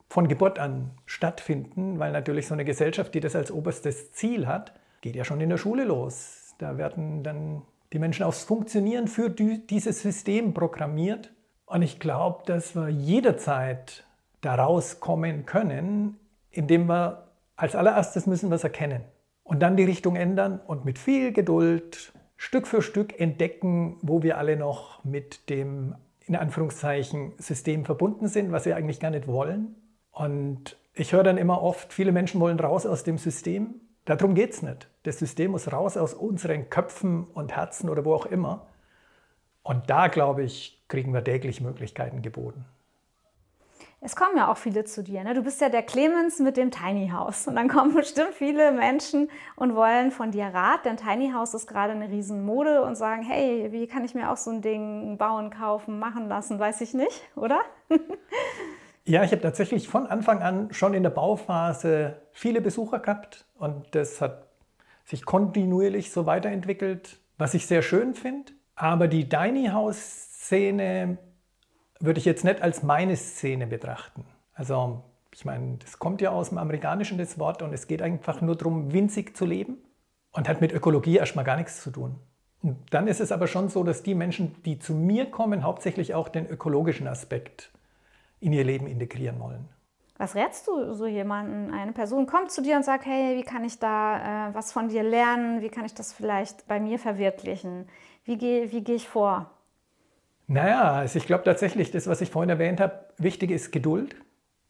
von 0.08 0.28
Geburt 0.28 0.60
an 0.60 0.92
stattfinden, 1.06 1.98
weil 1.98 2.12
natürlich 2.12 2.46
so 2.46 2.54
eine 2.54 2.64
Gesellschaft, 2.64 3.12
die 3.14 3.20
das 3.20 3.34
als 3.34 3.50
oberstes 3.50 4.12
Ziel 4.12 4.46
hat, 4.46 4.72
geht 5.00 5.16
ja 5.16 5.24
schon 5.24 5.40
in 5.40 5.48
der 5.48 5.56
Schule 5.56 5.84
los. 5.84 6.54
Da 6.58 6.78
werden 6.78 7.22
dann 7.22 7.62
die 7.92 7.98
Menschen 7.98 8.24
aufs 8.24 8.44
Funktionieren 8.44 9.08
für 9.08 9.30
dieses 9.30 10.02
System 10.02 10.54
programmiert. 10.54 11.32
Und 11.66 11.82
ich 11.82 11.98
glaube, 12.00 12.42
dass 12.46 12.74
wir 12.74 12.88
jederzeit 12.88 14.04
daraus 14.40 15.00
kommen 15.00 15.46
können, 15.46 16.18
indem 16.50 16.88
wir 16.88 17.28
als 17.56 17.74
allererstes 17.74 18.26
müssen 18.26 18.50
wir 18.50 18.56
es 18.56 18.64
erkennen 18.64 19.04
und 19.44 19.60
dann 19.60 19.76
die 19.76 19.84
Richtung 19.84 20.16
ändern 20.16 20.60
und 20.66 20.84
mit 20.84 20.98
viel 20.98 21.32
Geduld 21.32 22.12
Stück 22.36 22.66
für 22.66 22.80
Stück 22.80 23.20
entdecken, 23.20 23.98
wo 24.00 24.22
wir 24.22 24.38
alle 24.38 24.56
noch 24.56 25.04
mit 25.04 25.50
dem 25.50 25.94
in 26.26 26.36
Anführungszeichen 26.36 27.32
System 27.36 27.84
verbunden 27.84 28.28
sind, 28.28 28.50
was 28.52 28.64
wir 28.64 28.76
eigentlich 28.76 29.00
gar 29.00 29.10
nicht 29.10 29.26
wollen. 29.26 29.74
Und 30.10 30.76
ich 30.94 31.12
höre 31.12 31.22
dann 31.22 31.36
immer 31.36 31.60
oft, 31.62 31.92
viele 31.92 32.12
Menschen 32.12 32.40
wollen 32.40 32.58
raus 32.58 32.86
aus 32.86 33.04
dem 33.04 33.18
System. 33.18 33.74
Darum 34.10 34.34
geht 34.34 34.50
es 34.50 34.62
nicht. 34.62 34.88
Das 35.04 35.20
System 35.20 35.52
muss 35.52 35.72
raus 35.72 35.96
aus 35.96 36.14
unseren 36.14 36.68
Köpfen 36.68 37.28
und 37.32 37.54
Herzen 37.54 37.88
oder 37.88 38.04
wo 38.04 38.12
auch 38.12 38.26
immer. 38.26 38.66
Und 39.62 39.88
da, 39.88 40.08
glaube 40.08 40.42
ich, 40.42 40.82
kriegen 40.88 41.14
wir 41.14 41.22
täglich 41.22 41.60
Möglichkeiten 41.60 42.20
geboten. 42.20 42.64
Es 44.00 44.16
kommen 44.16 44.36
ja 44.36 44.50
auch 44.50 44.56
viele 44.56 44.84
zu 44.84 45.04
dir. 45.04 45.22
Ne? 45.22 45.34
Du 45.34 45.44
bist 45.44 45.60
ja 45.60 45.68
der 45.68 45.84
Clemens 45.84 46.40
mit 46.40 46.56
dem 46.56 46.72
Tiny 46.72 47.10
House. 47.10 47.46
Und 47.46 47.54
dann 47.54 47.68
kommen 47.68 47.94
bestimmt 47.94 48.34
viele 48.34 48.72
Menschen 48.72 49.30
und 49.54 49.76
wollen 49.76 50.10
von 50.10 50.32
dir 50.32 50.46
Rat, 50.46 50.86
denn 50.86 50.96
Tiny 50.96 51.30
House 51.30 51.54
ist 51.54 51.68
gerade 51.68 51.92
eine 51.92 52.08
Riesenmode 52.08 52.82
und 52.82 52.96
sagen, 52.96 53.22
hey, 53.22 53.70
wie 53.70 53.86
kann 53.86 54.04
ich 54.04 54.16
mir 54.16 54.32
auch 54.32 54.36
so 54.36 54.50
ein 54.50 54.60
Ding 54.60 55.18
bauen, 55.18 55.50
kaufen, 55.50 56.00
machen 56.00 56.28
lassen, 56.28 56.58
weiß 56.58 56.80
ich 56.80 56.94
nicht, 56.94 57.22
oder? 57.36 57.60
ja, 59.10 59.24
ich 59.24 59.32
habe 59.32 59.42
tatsächlich 59.42 59.88
von 59.88 60.06
Anfang 60.06 60.40
an 60.40 60.72
schon 60.72 60.94
in 60.94 61.02
der 61.02 61.10
Bauphase 61.10 62.16
viele 62.32 62.60
Besucher 62.60 63.00
gehabt 63.00 63.44
und 63.58 63.94
das 63.94 64.20
hat 64.20 64.46
sich 65.04 65.24
kontinuierlich 65.24 66.12
so 66.12 66.26
weiterentwickelt, 66.26 67.18
was 67.36 67.54
ich 67.54 67.66
sehr 67.66 67.82
schön 67.82 68.14
finde. 68.14 68.52
Aber 68.76 69.08
die 69.08 69.28
Tiny 69.28 69.66
House-Szene 69.66 71.18
würde 71.98 72.18
ich 72.18 72.24
jetzt 72.24 72.44
nicht 72.44 72.62
als 72.62 72.84
meine 72.84 73.16
Szene 73.16 73.66
betrachten. 73.66 74.24
Also 74.54 75.02
ich 75.34 75.44
meine, 75.44 75.78
das 75.78 75.98
kommt 75.98 76.20
ja 76.20 76.30
aus 76.30 76.50
dem 76.50 76.58
Amerikanischen, 76.58 77.18
das 77.18 77.38
Wort, 77.38 77.62
und 77.62 77.72
es 77.72 77.88
geht 77.88 78.02
einfach 78.02 78.40
nur 78.40 78.56
darum, 78.56 78.92
winzig 78.92 79.36
zu 79.36 79.44
leben 79.44 79.78
und 80.32 80.48
hat 80.48 80.60
mit 80.60 80.72
Ökologie 80.72 81.16
erstmal 81.16 81.44
gar 81.44 81.56
nichts 81.56 81.82
zu 81.82 81.90
tun. 81.90 82.16
Und 82.62 82.76
dann 82.90 83.08
ist 83.08 83.20
es 83.20 83.32
aber 83.32 83.48
schon 83.48 83.68
so, 83.68 83.82
dass 83.82 84.02
die 84.02 84.14
Menschen, 84.14 84.62
die 84.64 84.78
zu 84.78 84.94
mir 84.94 85.26
kommen, 85.30 85.64
hauptsächlich 85.64 86.14
auch 86.14 86.28
den 86.28 86.46
ökologischen 86.46 87.08
Aspekt 87.08 87.72
in 88.40 88.52
ihr 88.52 88.64
Leben 88.64 88.86
integrieren 88.86 89.38
wollen. 89.38 89.68
Was 90.18 90.34
rätst 90.34 90.68
du 90.68 90.92
so 90.92 91.06
jemanden? 91.06 91.72
Eine 91.72 91.92
Person 91.92 92.26
kommt 92.26 92.50
zu 92.50 92.60
dir 92.60 92.76
und 92.76 92.84
sagt, 92.84 93.06
hey, 93.06 93.38
wie 93.38 93.42
kann 93.42 93.64
ich 93.64 93.78
da 93.78 94.48
äh, 94.50 94.54
was 94.54 94.72
von 94.72 94.88
dir 94.88 95.02
lernen? 95.02 95.62
Wie 95.62 95.70
kann 95.70 95.86
ich 95.86 95.94
das 95.94 96.12
vielleicht 96.12 96.68
bei 96.68 96.78
mir 96.78 96.98
verwirklichen? 96.98 97.88
Wie 98.24 98.36
gehe 98.36 98.70
wie 98.70 98.82
geh 98.82 98.96
ich 98.96 99.08
vor? 99.08 99.50
Naja, 100.46 100.92
also 100.92 101.16
ich 101.16 101.26
glaube 101.26 101.44
tatsächlich, 101.44 101.90
das, 101.90 102.06
was 102.06 102.20
ich 102.20 102.30
vorhin 102.30 102.50
erwähnt 102.50 102.80
habe, 102.80 103.06
wichtig 103.16 103.50
ist 103.50 103.70
Geduld 103.70 104.16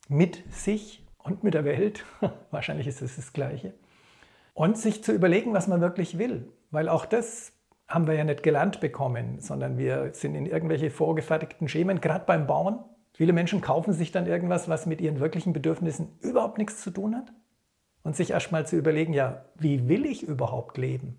mit 0.08 0.44
sich 0.52 1.04
und 1.18 1.42
mit 1.42 1.54
der 1.54 1.64
Welt. 1.64 2.04
Wahrscheinlich 2.50 2.86
ist 2.86 3.02
es 3.02 3.16
das 3.16 3.32
Gleiche. 3.32 3.72
Und 4.54 4.76
sich 4.76 5.02
zu 5.02 5.12
überlegen, 5.12 5.52
was 5.52 5.68
man 5.68 5.80
wirklich 5.80 6.18
will. 6.18 6.52
Weil 6.70 6.88
auch 6.88 7.06
das 7.06 7.52
haben 7.88 8.06
wir 8.06 8.14
ja 8.14 8.24
nicht 8.24 8.42
gelernt 8.42 8.80
bekommen, 8.80 9.40
sondern 9.40 9.78
wir 9.78 10.12
sind 10.12 10.34
in 10.34 10.46
irgendwelche 10.46 10.90
vorgefertigten 10.90 11.66
Schemen, 11.66 12.00
gerade 12.00 12.24
beim 12.24 12.46
Bauen. 12.46 12.78
Viele 13.20 13.34
Menschen 13.34 13.60
kaufen 13.60 13.92
sich 13.92 14.12
dann 14.12 14.26
irgendwas, 14.26 14.66
was 14.70 14.86
mit 14.86 15.02
ihren 15.02 15.20
wirklichen 15.20 15.52
Bedürfnissen 15.52 16.08
überhaupt 16.20 16.56
nichts 16.56 16.80
zu 16.80 16.90
tun 16.90 17.14
hat. 17.14 17.34
Und 18.02 18.16
sich 18.16 18.30
erstmal 18.30 18.66
zu 18.66 18.76
überlegen, 18.78 19.12
ja, 19.12 19.44
wie 19.56 19.90
will 19.90 20.06
ich 20.06 20.22
überhaupt 20.22 20.78
leben? 20.78 21.18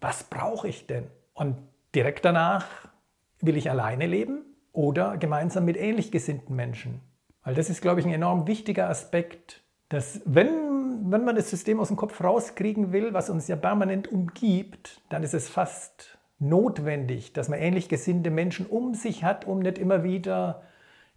Was 0.00 0.24
brauche 0.24 0.66
ich 0.66 0.86
denn? 0.86 1.08
Und 1.34 1.58
direkt 1.94 2.24
danach 2.24 2.64
Will 3.42 3.58
ich 3.58 3.70
alleine 3.70 4.06
leben 4.06 4.46
oder 4.72 5.18
gemeinsam 5.18 5.66
mit 5.66 5.76
ähnlich 5.76 6.10
gesinnten 6.10 6.54
Menschen? 6.54 7.02
Weil 7.44 7.54
das 7.54 7.68
ist, 7.68 7.82
glaube 7.82 8.00
ich, 8.00 8.06
ein 8.06 8.14
enorm 8.14 8.46
wichtiger 8.46 8.88
Aspekt, 8.88 9.62
dass 9.90 10.22
wenn, 10.24 11.10
wenn 11.10 11.26
man 11.26 11.36
das 11.36 11.50
System 11.50 11.78
aus 11.78 11.88
dem 11.88 11.98
Kopf 11.98 12.24
rauskriegen 12.24 12.92
will, 12.92 13.12
was 13.12 13.28
uns 13.28 13.46
ja 13.46 13.56
permanent 13.56 14.10
umgibt, 14.10 15.02
dann 15.10 15.22
ist 15.22 15.34
es 15.34 15.50
fast 15.50 16.16
notwendig, 16.38 17.34
dass 17.34 17.50
man 17.50 17.58
ähnlich 17.58 17.90
gesinnte 17.90 18.30
Menschen 18.30 18.64
um 18.64 18.94
sich 18.94 19.22
hat, 19.22 19.46
um 19.46 19.58
nicht 19.58 19.76
immer 19.76 20.02
wieder 20.02 20.62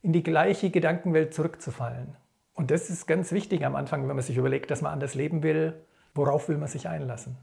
in 0.01 0.13
die 0.13 0.23
gleiche 0.23 0.69
Gedankenwelt 0.69 1.33
zurückzufallen. 1.33 2.15
Und 2.53 2.71
das 2.71 2.89
ist 2.89 3.07
ganz 3.07 3.31
wichtig 3.31 3.65
am 3.65 3.75
Anfang, 3.75 4.07
wenn 4.07 4.15
man 4.15 4.23
sich 4.23 4.37
überlegt, 4.37 4.71
dass 4.71 4.81
man 4.81 4.91
anders 4.91 5.15
leben 5.15 5.43
will, 5.43 5.73
worauf 6.13 6.49
will 6.49 6.57
man 6.57 6.67
sich 6.67 6.87
einlassen. 6.87 7.37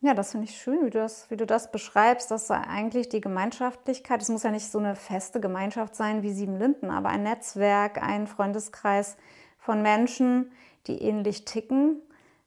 Ja, 0.00 0.14
das 0.14 0.30
finde 0.30 0.46
ich 0.46 0.56
schön, 0.56 0.86
wie 0.86 0.90
du, 0.90 0.98
das, 0.98 1.28
wie 1.28 1.36
du 1.36 1.44
das 1.44 1.72
beschreibst, 1.72 2.30
dass 2.30 2.50
eigentlich 2.52 3.08
die 3.08 3.20
Gemeinschaftlichkeit, 3.20 4.22
es 4.22 4.28
muss 4.28 4.44
ja 4.44 4.52
nicht 4.52 4.70
so 4.70 4.78
eine 4.78 4.94
feste 4.94 5.40
Gemeinschaft 5.40 5.96
sein 5.96 6.22
wie 6.22 6.32
Sieben 6.32 6.56
Linden, 6.56 6.90
aber 6.90 7.08
ein 7.08 7.24
Netzwerk, 7.24 8.00
ein 8.00 8.28
Freundeskreis 8.28 9.16
von 9.58 9.82
Menschen, 9.82 10.52
die 10.86 11.02
ähnlich 11.02 11.44
ticken, 11.46 12.00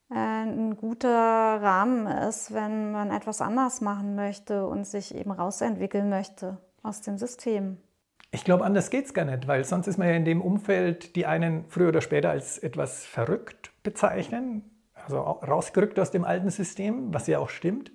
äh, 0.09 0.15
ein 0.15 0.77
guter 0.77 1.61
Rahmen 1.61 2.07
ist, 2.07 2.53
wenn 2.53 2.93
man 2.93 3.11
etwas 3.11 3.41
anders 3.41 3.81
machen 3.81 4.15
möchte 4.15 4.65
und 4.65 4.87
sich 4.87 5.13
eben 5.13 5.31
rausentwickeln 5.31 6.09
möchte 6.09 6.57
aus 6.83 7.01
dem 7.01 7.17
System. 7.17 7.77
Ich 8.33 8.45
glaube, 8.45 8.63
anders 8.63 8.89
geht 8.89 9.05
es 9.05 9.13
gar 9.13 9.25
nicht, 9.25 9.47
weil 9.47 9.65
sonst 9.65 9.87
ist 9.87 9.97
man 9.97 10.07
ja 10.07 10.15
in 10.15 10.23
dem 10.23 10.41
Umfeld, 10.41 11.17
die 11.17 11.25
einen 11.25 11.65
früher 11.67 11.89
oder 11.89 11.99
später 11.99 12.29
als 12.29 12.57
etwas 12.57 13.05
verrückt 13.05 13.71
bezeichnen, 13.83 14.63
also 14.93 15.19
rausgerückt 15.19 15.99
aus 15.99 16.11
dem 16.11 16.23
alten 16.23 16.49
System, 16.49 17.13
was 17.13 17.27
ja 17.27 17.39
auch 17.39 17.49
stimmt. 17.49 17.91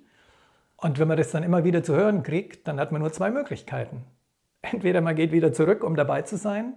Und 0.75 0.99
wenn 0.99 1.07
man 1.07 1.17
das 1.17 1.31
dann 1.31 1.41
immer 1.41 1.63
wieder 1.63 1.81
zu 1.81 1.95
hören 1.95 2.21
kriegt, 2.21 2.67
dann 2.67 2.79
hat 2.79 2.91
man 2.91 3.01
nur 3.01 3.11
zwei 3.11 3.31
Möglichkeiten. 3.31 4.03
Entweder 4.61 5.01
man 5.01 5.15
geht 5.15 5.31
wieder 5.31 5.53
zurück, 5.53 5.83
um 5.83 5.95
dabei 5.95 6.21
zu 6.21 6.37
sein, 6.37 6.75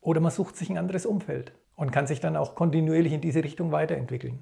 oder 0.00 0.20
man 0.20 0.30
sucht 0.30 0.56
sich 0.56 0.70
ein 0.70 0.78
anderes 0.78 1.04
Umfeld 1.04 1.52
und 1.76 1.92
kann 1.92 2.06
sich 2.06 2.20
dann 2.20 2.36
auch 2.36 2.54
kontinuierlich 2.54 3.12
in 3.12 3.20
diese 3.20 3.44
Richtung 3.44 3.72
weiterentwickeln. 3.72 4.38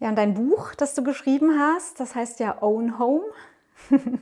Ja, 0.00 0.08
und 0.08 0.16
dein 0.16 0.32
Buch, 0.32 0.74
das 0.74 0.94
du 0.94 1.04
geschrieben 1.04 1.58
hast, 1.58 2.00
das 2.00 2.14
heißt 2.14 2.40
ja 2.40 2.62
Own 2.62 2.98
Home. 2.98 3.24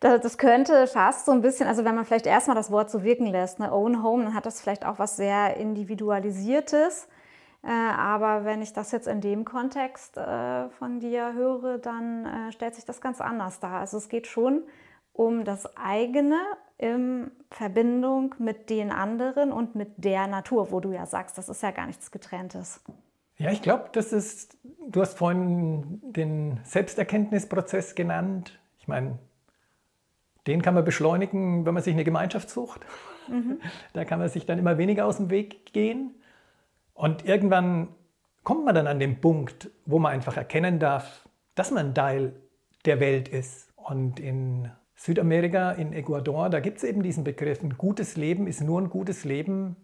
das 0.00 0.38
könnte 0.38 0.86
fast 0.86 1.26
so 1.26 1.32
ein 1.32 1.42
bisschen, 1.42 1.68
also 1.68 1.84
wenn 1.84 1.94
man 1.94 2.04
vielleicht 2.04 2.26
erstmal 2.26 2.56
das 2.56 2.70
Wort 2.70 2.90
so 2.90 3.02
wirken 3.02 3.26
lässt, 3.26 3.58
ne, 3.58 3.72
Own 3.72 4.02
Home, 4.02 4.24
dann 4.24 4.34
hat 4.34 4.46
das 4.46 4.60
vielleicht 4.60 4.86
auch 4.86 4.98
was 4.98 5.16
sehr 5.16 5.56
Individualisiertes. 5.58 7.06
Äh, 7.62 7.68
aber 7.68 8.46
wenn 8.46 8.62
ich 8.62 8.72
das 8.72 8.92
jetzt 8.92 9.06
in 9.06 9.20
dem 9.20 9.44
Kontext 9.44 10.16
äh, 10.16 10.70
von 10.70 11.00
dir 11.00 11.34
höre, 11.34 11.78
dann 11.78 12.24
äh, 12.24 12.52
stellt 12.52 12.74
sich 12.74 12.86
das 12.86 13.02
ganz 13.02 13.20
anders 13.20 13.60
dar. 13.60 13.80
Also 13.80 13.98
es 13.98 14.08
geht 14.08 14.26
schon 14.26 14.62
um 15.12 15.44
das 15.44 15.76
eigene 15.76 16.38
in 16.78 17.30
Verbindung 17.50 18.34
mit 18.38 18.70
den 18.70 18.90
anderen 18.90 19.52
und 19.52 19.74
mit 19.74 20.02
der 20.02 20.26
Natur, 20.26 20.72
wo 20.72 20.80
du 20.80 20.92
ja 20.92 21.04
sagst, 21.04 21.36
das 21.36 21.50
ist 21.50 21.62
ja 21.62 21.72
gar 21.72 21.86
nichts 21.86 22.10
getrenntes. 22.10 22.80
Ja, 23.36 23.50
ich 23.50 23.60
glaube, 23.60 23.90
das 23.92 24.14
ist, 24.14 24.56
du 24.86 25.02
hast 25.02 25.18
vorhin 25.18 26.00
den 26.02 26.60
Selbsterkenntnisprozess 26.64 27.94
genannt. 27.94 28.58
Ich 28.78 28.88
meine, 28.88 29.18
den 30.46 30.62
kann 30.62 30.74
man 30.74 30.84
beschleunigen, 30.84 31.66
wenn 31.66 31.74
man 31.74 31.82
sich 31.82 31.94
eine 31.94 32.04
Gemeinschaft 32.04 32.50
sucht. 32.50 32.80
Mhm. 33.28 33.60
Da 33.92 34.04
kann 34.04 34.18
man 34.18 34.28
sich 34.28 34.46
dann 34.46 34.58
immer 34.58 34.78
weniger 34.78 35.06
aus 35.06 35.18
dem 35.18 35.30
Weg 35.30 35.72
gehen. 35.72 36.14
Und 36.94 37.24
irgendwann 37.24 37.88
kommt 38.42 38.64
man 38.64 38.74
dann 38.74 38.86
an 38.86 38.98
den 38.98 39.20
Punkt, 39.20 39.70
wo 39.86 39.98
man 39.98 40.12
einfach 40.12 40.36
erkennen 40.36 40.78
darf, 40.78 41.28
dass 41.54 41.70
man 41.70 41.88
ein 41.88 41.94
Teil 41.94 42.34
der 42.84 43.00
Welt 43.00 43.28
ist. 43.28 43.72
Und 43.76 44.20
in 44.20 44.70
Südamerika, 44.94 45.72
in 45.72 45.92
Ecuador, 45.92 46.50
da 46.50 46.60
gibt 46.60 46.78
es 46.78 46.84
eben 46.84 47.02
diesen 47.02 47.24
Begriff, 47.24 47.62
ein 47.62 47.76
gutes 47.76 48.16
Leben 48.16 48.46
ist 48.46 48.60
nur 48.60 48.80
ein 48.80 48.90
gutes 48.90 49.24
Leben, 49.24 49.76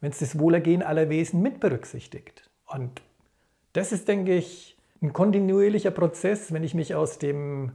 wenn 0.00 0.10
es 0.10 0.18
das 0.18 0.38
Wohlergehen 0.38 0.82
aller 0.82 1.08
Wesen 1.08 1.42
mit 1.42 1.60
berücksichtigt. 1.60 2.50
Und 2.66 3.02
das 3.72 3.92
ist, 3.92 4.08
denke 4.08 4.34
ich, 4.34 4.76
ein 5.00 5.12
kontinuierlicher 5.12 5.90
Prozess, 5.90 6.52
wenn 6.52 6.64
ich 6.64 6.74
mich 6.74 6.94
aus 6.94 7.18
dem 7.18 7.72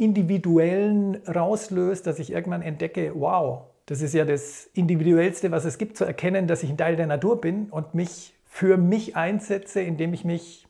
Individuellen 0.00 1.16
rauslöse, 1.28 2.02
dass 2.02 2.18
ich 2.18 2.32
irgendwann 2.32 2.62
entdecke, 2.62 3.12
wow, 3.14 3.64
das 3.86 4.02
ist 4.02 4.14
ja 4.14 4.24
das 4.24 4.66
Individuellste, 4.72 5.50
was 5.50 5.64
es 5.64 5.76
gibt, 5.76 5.96
zu 5.96 6.04
erkennen, 6.04 6.46
dass 6.46 6.62
ich 6.62 6.70
ein 6.70 6.78
Teil 6.78 6.96
der 6.96 7.06
Natur 7.06 7.40
bin 7.40 7.68
und 7.70 7.94
mich 7.94 8.34
für 8.46 8.76
mich 8.76 9.16
einsetze, 9.16 9.80
indem 9.80 10.14
ich 10.14 10.24
mich 10.24 10.66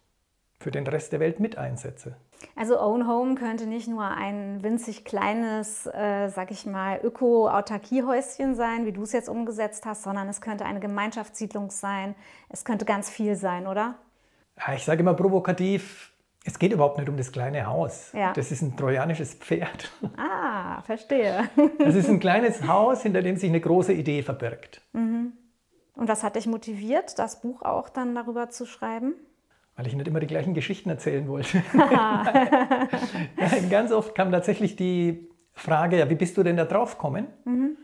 für 0.59 0.71
den 0.71 0.87
Rest 0.87 1.13
der 1.13 1.21
Welt 1.21 1.41
mit 1.41 1.57
einsetze. 1.57 2.17
Also 2.57 2.81
Own 2.81 3.07
Home 3.07 3.35
könnte 3.35 3.67
nicht 3.67 3.89
nur 3.89 4.05
ein 4.05 4.63
winzig 4.63 5.05
kleines, 5.05 5.87
äh, 5.87 6.29
sag 6.29 6.51
ich 6.51 6.67
mal, 6.67 7.01
Öko-Autarkiehäuschen 7.03 8.55
sein, 8.55 8.87
wie 8.87 8.93
du 8.93 9.03
es 9.03 9.13
jetzt 9.13 9.29
umgesetzt 9.29 9.87
hast, 9.87 10.03
sondern 10.03 10.29
es 10.29 10.41
könnte 10.41 10.65
eine 10.65 10.81
Gemeinschaftssiedlung 10.81 11.71
sein. 11.71 12.15
Es 12.49 12.65
könnte 12.65 12.85
ganz 12.85 13.11
viel 13.11 13.37
sein, 13.37 13.67
oder? 13.67 13.97
ich 14.75 14.85
sage 14.85 15.01
immer 15.01 15.15
provokativ, 15.15 16.10
es 16.45 16.59
geht 16.59 16.73
überhaupt 16.73 16.99
nicht 16.99 17.09
um 17.09 17.17
das 17.17 17.33
kleine 17.33 17.67
Haus. 17.67 18.13
Ja. 18.13 18.33
Das 18.33 18.51
ist 18.51 18.63
ein 18.63 18.77
trojanisches 18.77 19.35
Pferd. 19.35 19.91
Ah, 20.17 20.83
verstehe. 20.83 21.51
Es 21.79 21.95
ist 21.95 22.09
ein 22.09 22.21
kleines 22.21 22.67
Haus, 22.67 23.03
hinter 23.03 23.23
dem 23.23 23.37
sich 23.37 23.51
eine 23.51 23.61
große 23.61 23.93
Idee 23.93 24.23
verbirgt. 24.23 24.81
Mhm. 24.93 25.33
Und 25.95 26.09
was 26.09 26.23
hat 26.23 26.37
dich 26.37 26.47
motiviert, 26.47 27.19
das 27.19 27.41
Buch 27.41 27.63
auch 27.63 27.89
dann 27.89 28.15
darüber 28.15 28.49
zu 28.49 28.65
schreiben? 28.65 29.15
Weil 29.77 29.87
ich 29.87 29.95
nicht 29.95 30.07
immer 30.09 30.21
die 30.21 30.27
gleichen 30.27 30.55
Geschichten 30.55 30.89
erzählen 30.89 31.27
wollte. 31.29 31.63
Ganz 33.71 33.93
oft 33.93 34.15
kam 34.15 34.31
tatsächlich 34.31 34.77
die 34.77 35.29
Frage, 35.53 35.99
ja, 35.99 36.09
wie 36.09 36.15
bist 36.15 36.37
du 36.37 36.43
denn 36.43 36.57
da 36.57 36.65
drauf 36.65 36.97
gekommen? 36.97 37.27
Mhm. 37.45 37.77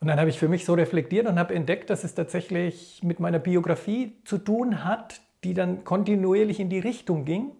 Und 0.00 0.08
dann 0.08 0.20
habe 0.20 0.30
ich 0.30 0.38
für 0.38 0.48
mich 0.48 0.64
so 0.64 0.74
reflektiert 0.74 1.26
und 1.26 1.38
habe 1.38 1.54
entdeckt, 1.54 1.90
dass 1.90 2.04
es 2.04 2.14
tatsächlich 2.14 3.02
mit 3.02 3.18
meiner 3.18 3.40
Biografie 3.40 4.22
zu 4.24 4.38
tun 4.38 4.84
hat, 4.84 5.20
die 5.44 5.54
dann 5.54 5.84
kontinuierlich 5.84 6.60
in 6.60 6.68
die 6.68 6.78
Richtung 6.78 7.24
ging. 7.24 7.52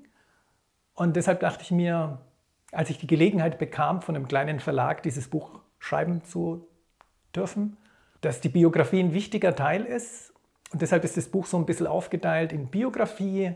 Und 0.94 1.16
deshalb 1.16 1.40
dachte 1.40 1.62
ich 1.62 1.70
mir, 1.70 2.20
als 2.72 2.90
ich 2.90 2.98
die 2.98 3.06
Gelegenheit 3.06 3.58
bekam, 3.58 4.02
von 4.02 4.16
einem 4.16 4.28
kleinen 4.28 4.60
Verlag 4.60 5.02
dieses 5.02 5.28
Buch 5.28 5.60
schreiben 5.78 6.24
zu 6.24 6.66
dürfen, 7.34 7.76
dass 8.20 8.40
die 8.40 8.48
Biografie 8.48 9.00
ein 9.00 9.12
wichtiger 9.12 9.54
Teil 9.54 9.84
ist. 9.84 10.32
Und 10.72 10.82
deshalb 10.82 11.04
ist 11.04 11.16
das 11.16 11.28
Buch 11.28 11.46
so 11.46 11.56
ein 11.56 11.66
bisschen 11.66 11.86
aufgeteilt 11.86 12.52
in 12.52 12.66
Biografie, 12.66 13.52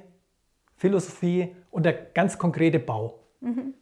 Philosophie 0.76 1.54
und 1.70 1.84
der 1.84 1.92
ganz 1.92 2.38
konkrete 2.38 2.78
Bau. 2.78 3.18
Mhm. 3.40 3.74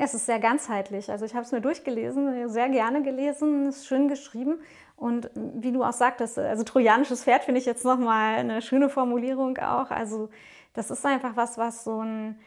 Ja, 0.00 0.06
es 0.06 0.14
ist 0.14 0.24
sehr 0.24 0.40
ganzheitlich. 0.40 1.10
Also 1.10 1.26
ich 1.26 1.34
habe 1.34 1.44
es 1.44 1.52
mir 1.52 1.60
durchgelesen, 1.60 2.48
sehr 2.48 2.70
gerne 2.70 3.02
gelesen, 3.02 3.68
ist 3.68 3.86
schön 3.86 4.08
geschrieben. 4.08 4.58
Und 4.96 5.30
wie 5.34 5.72
du 5.72 5.84
auch 5.84 5.92
sagtest, 5.92 6.38
also 6.38 6.64
trojanisches 6.64 7.24
Pferd 7.24 7.44
finde 7.44 7.60
ich 7.60 7.66
jetzt 7.66 7.84
nochmal 7.84 8.36
eine 8.36 8.62
schöne 8.62 8.88
Formulierung 8.88 9.58
auch. 9.58 9.90
Also 9.90 10.30
das 10.72 10.90
ist 10.90 11.04
einfach 11.04 11.36
was, 11.36 11.58
was 11.58 11.84
so 11.84 12.02
ein 12.02 12.38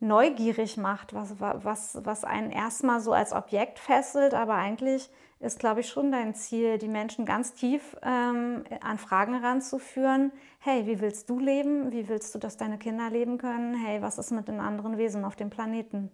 neugierig 0.00 0.76
macht, 0.76 1.14
was, 1.14 1.40
was, 1.40 1.98
was 2.02 2.24
einen 2.24 2.50
erstmal 2.50 3.00
so 3.00 3.14
als 3.14 3.32
Objekt 3.32 3.78
fesselt, 3.78 4.34
aber 4.34 4.56
eigentlich 4.56 5.08
ist, 5.40 5.58
glaube 5.58 5.80
ich, 5.80 5.88
schon 5.88 6.12
dein 6.12 6.34
Ziel, 6.34 6.76
die 6.76 6.88
Menschen 6.88 7.24
ganz 7.24 7.54
tief 7.54 7.96
ähm, 8.02 8.64
an 8.82 8.98
Fragen 8.98 9.34
ranzuführen. 9.34 10.30
Hey, 10.58 10.86
wie 10.86 11.00
willst 11.00 11.30
du 11.30 11.38
leben? 11.38 11.90
Wie 11.90 12.06
willst 12.10 12.34
du, 12.34 12.38
dass 12.38 12.58
deine 12.58 12.76
Kinder 12.76 13.08
leben 13.08 13.38
können? 13.38 13.74
Hey, 13.74 14.02
was 14.02 14.18
ist 14.18 14.30
mit 14.30 14.46
den 14.46 14.60
anderen 14.60 14.98
Wesen 14.98 15.24
auf 15.24 15.36
dem 15.36 15.48
Planeten? 15.48 16.10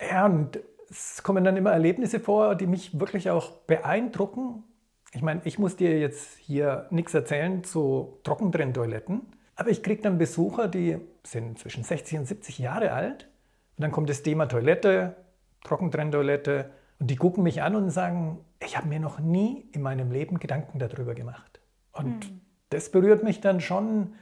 Ja, 0.00 0.26
und 0.26 0.58
es 0.90 1.22
kommen 1.22 1.44
dann 1.44 1.56
immer 1.56 1.72
Erlebnisse 1.72 2.20
vor, 2.20 2.54
die 2.54 2.66
mich 2.66 2.98
wirklich 2.98 3.30
auch 3.30 3.52
beeindrucken. 3.66 4.64
Ich 5.12 5.22
meine, 5.22 5.40
ich 5.44 5.58
muss 5.58 5.76
dir 5.76 5.98
jetzt 5.98 6.38
hier 6.38 6.86
nichts 6.90 7.14
erzählen 7.14 7.64
zu 7.64 8.18
Trockentrenntoiletten, 8.24 9.22
aber 9.56 9.70
ich 9.70 9.82
kriege 9.82 10.02
dann 10.02 10.18
Besucher, 10.18 10.68
die 10.68 10.98
sind 11.24 11.58
zwischen 11.58 11.82
60 11.82 12.18
und 12.18 12.26
70 12.26 12.58
Jahre 12.58 12.92
alt. 12.92 13.28
Und 13.76 13.82
dann 13.82 13.92
kommt 13.92 14.08
das 14.08 14.22
Thema 14.22 14.46
Toilette, 14.46 15.16
Trockentrenntoilette 15.64 16.70
und 16.98 17.10
die 17.10 17.16
gucken 17.16 17.42
mich 17.42 17.62
an 17.62 17.74
und 17.76 17.90
sagen, 17.90 18.38
ich 18.60 18.76
habe 18.76 18.88
mir 18.88 19.00
noch 19.00 19.20
nie 19.20 19.68
in 19.72 19.82
meinem 19.82 20.10
Leben 20.10 20.38
Gedanken 20.38 20.78
darüber 20.78 21.14
gemacht. 21.14 21.60
Und 21.92 22.24
hm. 22.24 22.40
das 22.70 22.90
berührt 22.90 23.22
mich 23.22 23.40
dann 23.40 23.60
schon 23.60 24.14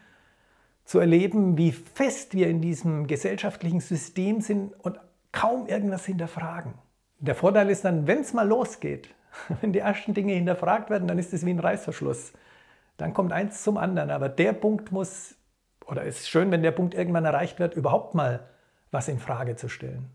zu 0.85 0.99
erleben, 1.01 1.59
wie 1.59 1.73
fest 1.73 2.35
wir 2.35 2.49
in 2.49 2.61
diesem 2.61 3.07
gesellschaftlichen 3.07 3.81
System 3.81 4.41
sind 4.41 4.73
und 4.85 4.99
kaum 5.37 5.67
irgendwas 5.67 6.07
hinterfragen. 6.07 6.75
Der 7.19 7.35
Vorteil 7.35 7.69
ist 7.71 7.85
dann, 7.85 8.07
wenn 8.07 8.21
es 8.21 8.33
mal 8.33 8.49
losgeht, 8.49 9.15
wenn 9.61 9.73
die 9.73 9.81
ersten 9.81 10.15
Dinge 10.15 10.33
hinterfragt 10.33 10.91
werden, 10.91 11.07
dann 11.07 11.19
ist 11.19 11.33
es 11.33 11.45
wie 11.45 11.51
ein 11.51 11.61
Reißverschluss. 11.61 12.33
Dann 12.97 13.13
kommt 13.13 13.33
eins 13.33 13.63
zum 13.63 13.77
anderen. 13.77 14.11
Aber 14.11 14.29
der 14.31 14.55
Punkt 14.55 14.93
muss, 14.93 15.37
oder 15.87 16.05
es 16.07 16.21
ist 16.21 16.29
schön, 16.31 16.51
wenn 16.51 16.63
der 16.63 16.71
Punkt 16.71 16.95
irgendwann 16.95 17.27
erreicht 17.27 17.59
wird, 17.59 17.75
überhaupt 17.75 18.15
mal 18.15 18.49
was 18.91 19.09
in 19.09 19.19
Frage 19.19 19.57
zu 19.57 19.69
stellen. 19.69 20.11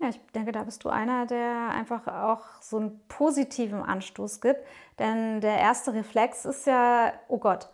Ja, 0.00 0.08
ich 0.08 0.20
denke, 0.34 0.50
da 0.50 0.64
bist 0.64 0.82
du 0.84 0.88
einer, 0.88 1.26
der 1.26 1.70
einfach 1.70 2.08
auch 2.08 2.60
so 2.60 2.78
einen 2.78 3.00
positiven 3.06 3.80
Anstoß 3.80 4.40
gibt. 4.40 4.60
Denn 4.98 5.40
der 5.40 5.58
erste 5.58 5.94
Reflex 5.94 6.44
ist 6.44 6.66
ja, 6.66 7.12
oh 7.28 7.38
Gott, 7.38 7.70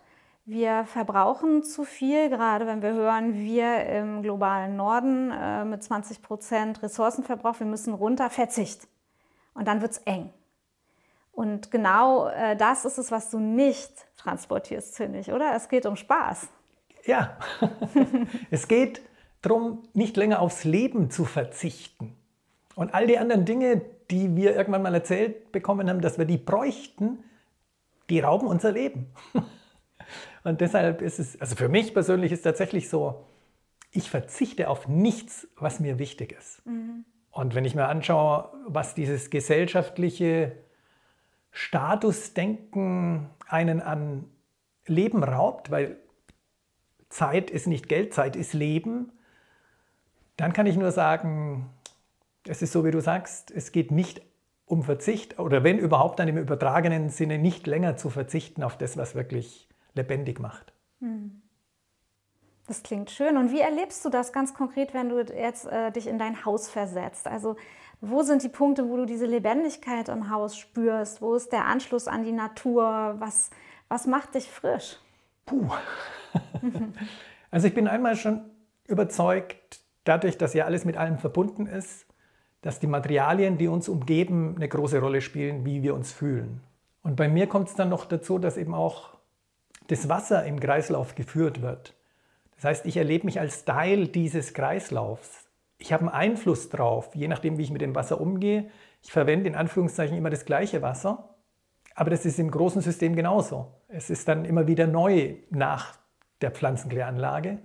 wir 0.51 0.85
verbrauchen 0.85 1.63
zu 1.63 1.85
viel, 1.85 2.29
gerade 2.29 2.67
wenn 2.67 2.81
wir 2.81 2.93
hören, 2.93 3.35
wir 3.35 3.85
im 3.85 4.21
globalen 4.21 4.75
Norden 4.75 5.31
äh, 5.31 5.63
mit 5.63 5.81
20 5.81 6.21
Prozent 6.21 6.83
Ressourcenverbrauch, 6.83 7.59
wir 7.59 7.67
müssen 7.67 7.93
runter, 7.93 8.29
Verzicht. 8.29 8.87
Und 9.53 9.67
dann 9.67 9.81
wird 9.81 9.91
es 9.91 9.97
eng. 9.99 10.29
Und 11.31 11.71
genau 11.71 12.27
äh, 12.27 12.57
das 12.57 12.83
ist 12.83 12.97
es, 12.97 13.11
was 13.11 13.29
du 13.29 13.39
nicht 13.39 13.91
transportierst, 14.17 14.97
finde 14.97 15.19
ich, 15.19 15.31
oder? 15.31 15.55
Es 15.55 15.69
geht 15.69 15.85
um 15.85 15.95
Spaß. 15.95 16.49
Ja, 17.05 17.37
es 18.51 18.67
geht 18.67 19.01
darum, 19.41 19.83
nicht 19.93 20.17
länger 20.17 20.41
aufs 20.41 20.65
Leben 20.65 21.09
zu 21.09 21.23
verzichten. 21.23 22.15
Und 22.75 22.93
all 22.93 23.07
die 23.07 23.17
anderen 23.17 23.45
Dinge, 23.45 23.81
die 24.11 24.35
wir 24.35 24.55
irgendwann 24.55 24.81
mal 24.81 24.93
erzählt 24.93 25.51
bekommen 25.53 25.89
haben, 25.89 26.01
dass 26.01 26.17
wir 26.17 26.25
die 26.25 26.37
bräuchten, 26.37 27.23
die 28.09 28.19
rauben 28.19 28.47
unser 28.47 28.73
Leben. 28.73 29.13
Und 30.43 30.61
deshalb 30.61 31.01
ist 31.01 31.19
es, 31.19 31.39
also 31.39 31.55
für 31.55 31.69
mich 31.69 31.93
persönlich 31.93 32.31
ist 32.31 32.41
tatsächlich 32.41 32.89
so, 32.89 33.25
ich 33.91 34.09
verzichte 34.09 34.69
auf 34.69 34.87
nichts, 34.87 35.47
was 35.57 35.79
mir 35.79 35.99
wichtig 35.99 36.31
ist. 36.31 36.65
Mhm. 36.65 37.05
Und 37.29 37.55
wenn 37.55 37.65
ich 37.65 37.75
mir 37.75 37.87
anschaue, 37.87 38.49
was 38.67 38.95
dieses 38.95 39.29
gesellschaftliche 39.29 40.53
Statusdenken 41.51 43.29
einen 43.47 43.81
an 43.81 44.25
Leben 44.85 45.23
raubt, 45.23 45.71
weil 45.71 45.97
Zeit 47.09 47.49
ist 47.49 47.67
nicht 47.67 47.87
Geld, 47.87 48.13
Zeit 48.13 48.35
ist 48.35 48.53
Leben, 48.53 49.11
dann 50.37 50.53
kann 50.53 50.65
ich 50.65 50.77
nur 50.77 50.91
sagen, 50.91 51.69
es 52.47 52.61
ist 52.61 52.71
so, 52.71 52.83
wie 52.85 52.91
du 52.91 53.01
sagst, 53.01 53.51
es 53.51 53.71
geht 53.71 53.91
nicht 53.91 54.21
um 54.65 54.83
Verzicht 54.83 55.37
oder 55.37 55.63
wenn 55.63 55.77
überhaupt 55.77 56.19
dann 56.19 56.29
im 56.29 56.37
übertragenen 56.37 57.09
Sinne 57.09 57.37
nicht 57.37 57.67
länger 57.67 57.97
zu 57.97 58.09
verzichten 58.09 58.63
auf 58.63 58.77
das, 58.77 58.97
was 58.97 59.15
wirklich 59.15 59.67
lebendig 59.93 60.39
macht. 60.39 60.73
Hm. 60.99 61.41
Das 62.67 62.83
klingt 62.83 63.11
schön. 63.11 63.37
Und 63.37 63.51
wie 63.51 63.59
erlebst 63.59 64.05
du 64.05 64.09
das 64.09 64.31
ganz 64.31 64.53
konkret, 64.53 64.93
wenn 64.93 65.09
du 65.09 65.19
jetzt 65.19 65.65
äh, 65.67 65.91
dich 65.91 66.07
in 66.07 66.17
dein 66.17 66.45
Haus 66.45 66.69
versetzt? 66.69 67.27
Also 67.27 67.57
wo 67.99 68.23
sind 68.23 68.43
die 68.43 68.49
Punkte, 68.49 68.89
wo 68.89 68.97
du 68.97 69.05
diese 69.05 69.25
Lebendigkeit 69.25 70.09
im 70.09 70.29
Haus 70.29 70.57
spürst? 70.57 71.21
Wo 71.21 71.35
ist 71.35 71.51
der 71.51 71.65
Anschluss 71.65 72.07
an 72.07 72.23
die 72.23 72.31
Natur? 72.31 73.15
Was, 73.19 73.51
was 73.89 74.07
macht 74.07 74.35
dich 74.35 74.49
frisch? 74.49 74.97
Puh. 75.45 75.69
also 77.51 77.67
ich 77.67 77.73
bin 77.73 77.87
einmal 77.87 78.15
schon 78.15 78.41
überzeugt, 78.87 79.81
dadurch, 80.03 80.37
dass 80.37 80.53
ja 80.53 80.65
alles 80.65 80.85
mit 80.85 80.97
allem 80.97 81.19
verbunden 81.19 81.67
ist, 81.67 82.07
dass 82.61 82.79
die 82.79 82.87
Materialien, 82.87 83.57
die 83.57 83.67
uns 83.67 83.89
umgeben, 83.89 84.55
eine 84.55 84.67
große 84.67 84.99
Rolle 84.99 85.21
spielen, 85.21 85.65
wie 85.65 85.83
wir 85.83 85.93
uns 85.93 86.11
fühlen. 86.11 86.61
Und 87.03 87.15
bei 87.15 87.27
mir 87.27 87.47
kommt 87.47 87.69
es 87.69 87.75
dann 87.75 87.89
noch 87.89 88.05
dazu, 88.05 88.39
dass 88.39 88.57
eben 88.57 88.73
auch 88.73 89.17
das 89.91 90.07
Wasser 90.07 90.45
im 90.45 90.59
Kreislauf 90.59 91.15
geführt 91.15 91.61
wird. 91.61 91.93
Das 92.55 92.63
heißt, 92.63 92.85
ich 92.85 92.95
erlebe 92.95 93.25
mich 93.25 93.39
als 93.39 93.65
Teil 93.65 94.07
dieses 94.07 94.53
Kreislaufs. 94.53 95.49
Ich 95.77 95.91
habe 95.91 96.03
einen 96.03 96.31
Einfluss 96.31 96.69
drauf, 96.69 97.09
je 97.13 97.27
nachdem, 97.27 97.57
wie 97.57 97.63
ich 97.63 97.71
mit 97.71 97.81
dem 97.81 97.93
Wasser 97.93 98.21
umgehe. 98.21 98.69
Ich 99.01 99.11
verwende 99.11 99.49
in 99.49 99.55
Anführungszeichen 99.55 100.15
immer 100.15 100.29
das 100.29 100.45
gleiche 100.45 100.81
Wasser, 100.81 101.35
aber 101.93 102.09
das 102.09 102.25
ist 102.25 102.39
im 102.39 102.51
großen 102.51 102.81
System 102.81 103.15
genauso. 103.15 103.73
Es 103.89 104.09
ist 104.09 104.27
dann 104.27 104.45
immer 104.45 104.65
wieder 104.65 104.87
neu 104.87 105.35
nach 105.49 105.97
der 106.39 106.51
Pflanzenkläranlage. 106.51 107.59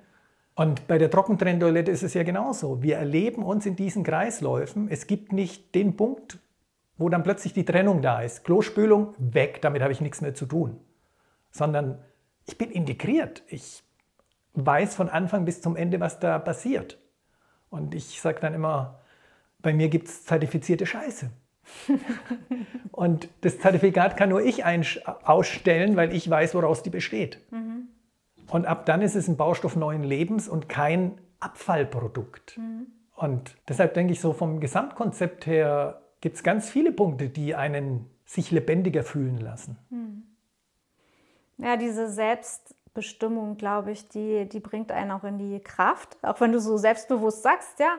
Und 0.57 0.89
bei 0.89 0.99
der 0.99 1.11
Trockentrenntoilette 1.11 1.93
ist 1.93 2.03
es 2.03 2.15
ja 2.15 2.25
genauso. 2.25 2.83
Wir 2.83 2.97
erleben 2.97 3.45
uns 3.45 3.67
in 3.67 3.77
diesen 3.77 4.03
Kreisläufen. 4.03 4.89
Es 4.91 5.07
gibt 5.07 5.33
nicht 5.33 5.75
den 5.75 5.97
Punkt, 5.97 6.39
wo 6.97 7.09
dann 7.09 7.23
plötzlich 7.23 7.53
die 7.53 7.65
Trennung 7.65 8.03
da 8.03 8.21
ist. 8.23 8.43
Klospülung 8.43 9.15
weg, 9.19 9.61
damit 9.63 9.83
habe 9.83 9.93
ich 9.93 10.01
nichts 10.01 10.23
mehr 10.23 10.35
zu 10.35 10.47
tun. 10.47 10.81
Sondern 11.51 11.99
ich 12.47 12.59
bin 12.59 12.71
integriert. 12.71 13.43
Ich 13.49 13.83
weiß 14.55 14.95
von 14.95 15.09
Anfang 15.09 15.45
bis 15.45 15.61
zum 15.61 15.77
Ende, 15.77 16.01
was 16.01 16.19
da 16.19 16.39
passiert. 16.39 16.99
Und 17.69 17.95
ich 17.95 18.21
sage 18.21 18.41
dann 18.41 18.55
immer, 18.55 19.01
bei 19.61 19.73
mir 19.73 19.89
gibt 19.89 20.09
es 20.09 20.25
zertifizierte 20.25 20.87
Scheiße. 20.87 21.31
und 22.93 23.29
das 23.41 23.59
Zertifikat 23.59 24.17
kann 24.17 24.29
nur 24.29 24.43
ich 24.43 24.65
ausstellen, 24.65 25.97
weil 25.97 26.15
ich 26.15 26.29
weiß, 26.31 26.55
woraus 26.55 26.83
die 26.83 26.91
besteht. 26.91 27.41
Mhm. 27.51 27.89
Und 28.49 28.67
ab 28.67 28.87
dann 28.87 29.03
ist 29.03 29.17
es 29.17 29.27
ein 29.27 29.37
Baustoff 29.37 29.75
neuen 29.75 30.05
Lebens 30.05 30.49
und 30.49 30.69
kein 30.69 31.21
Abfallprodukt. 31.41 32.57
Mhm. 32.57 32.87
Und 33.17 33.57
deshalb 33.69 33.95
denke 33.95 34.13
ich 34.13 34.21
so, 34.21 34.33
vom 34.33 34.61
Gesamtkonzept 34.61 35.47
her 35.47 36.03
gibt 36.21 36.37
es 36.37 36.43
ganz 36.43 36.71
viele 36.71 36.93
Punkte, 36.93 37.29
die 37.29 37.55
einen 37.55 38.09
sich 38.25 38.51
lebendiger 38.51 39.03
fühlen 39.03 39.39
lassen. 39.39 39.79
Mhm. 39.91 40.23
Ja, 41.59 41.77
diese 41.77 42.11
Selbstbestimmung, 42.11 43.57
glaube 43.57 43.93
ich, 43.93 44.09
die, 44.09 44.47
die 44.49 44.61
bringt 44.61 44.93
einen 44.93 45.11
auch 45.11 45.25
in 45.25 45.39
die 45.39 45.61
Kraft. 45.61 46.19
Auch 46.23 46.41
wenn 46.41 46.53
du 46.53 46.61
so 46.61 46.77
selbstbewusst 46.77 47.43
sagst, 47.43 47.81
ja, 47.81 47.97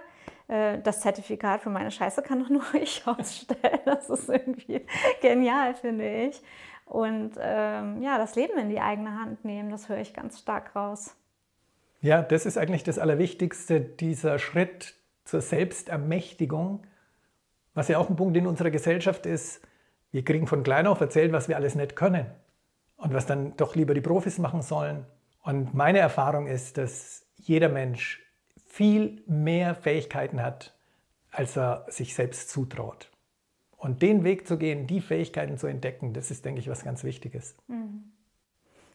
äh, 0.47 0.79
das 0.81 1.01
Zertifikat 1.01 1.61
für 1.61 1.69
meine 1.69 1.91
Scheiße 1.91 2.21
kann 2.21 2.39
doch 2.39 2.49
nur 2.49 2.63
ich 2.73 3.03
ausstellen. 3.05 3.79
Das 3.85 4.09
ist 4.09 4.29
irgendwie 4.29 4.85
genial, 5.21 5.73
finde 5.73 6.25
ich. 6.25 6.41
Und 6.85 7.31
ähm, 7.39 8.01
ja, 8.01 8.17
das 8.17 8.35
Leben 8.35 8.57
in 8.57 8.69
die 8.69 8.79
eigene 8.79 9.19
Hand 9.19 9.43
nehmen, 9.43 9.69
das 9.71 9.89
höre 9.89 9.97
ich 9.97 10.13
ganz 10.13 10.39
stark 10.39 10.75
raus. 10.75 11.15
Ja, 11.99 12.21
das 12.21 12.45
ist 12.45 12.57
eigentlich 12.57 12.83
das 12.83 12.99
Allerwichtigste, 12.99 13.81
dieser 13.81 14.39
Schritt 14.39 14.95
zur 15.25 15.41
Selbstermächtigung, 15.41 16.85
was 17.73 17.89
ja 17.89 17.97
auch 17.97 18.09
ein 18.09 18.15
Punkt 18.15 18.37
in 18.37 18.47
unserer 18.47 18.69
Gesellschaft 18.69 19.25
ist. 19.25 19.61
Wir 20.11 20.23
kriegen 20.23 20.47
von 20.47 20.63
klein 20.63 20.87
auf 20.87 21.01
erzählt, 21.01 21.33
was 21.33 21.49
wir 21.49 21.57
alles 21.57 21.75
nicht 21.75 21.95
können 21.97 22.27
und 22.97 23.13
was 23.13 23.25
dann 23.25 23.55
doch 23.55 23.75
lieber 23.75 23.93
die 23.93 24.01
Profis 24.01 24.37
machen 24.37 24.61
sollen. 24.61 25.05
Und 25.41 25.73
meine 25.73 25.99
Erfahrung 25.99 26.47
ist, 26.47 26.77
dass 26.77 27.25
jeder 27.37 27.69
Mensch 27.69 28.21
viel 28.65 29.23
mehr 29.27 29.75
Fähigkeiten 29.75 30.41
hat, 30.41 30.77
als 31.31 31.57
er 31.57 31.85
sich 31.87 32.13
selbst 32.13 32.49
zutraut. 32.49 33.11
Und 33.77 34.01
den 34.01 34.23
Weg 34.23 34.47
zu 34.47 34.57
gehen, 34.57 34.87
die 34.87 35.01
Fähigkeiten 35.01 35.57
zu 35.57 35.67
entdecken, 35.67 36.13
das 36.13 36.31
ist, 36.31 36.43
denke 36.45 36.59
ich, 36.59 36.69
was 36.69 36.83
ganz 36.83 37.03
Wichtiges. 37.03 37.55
Mhm. 37.67 38.11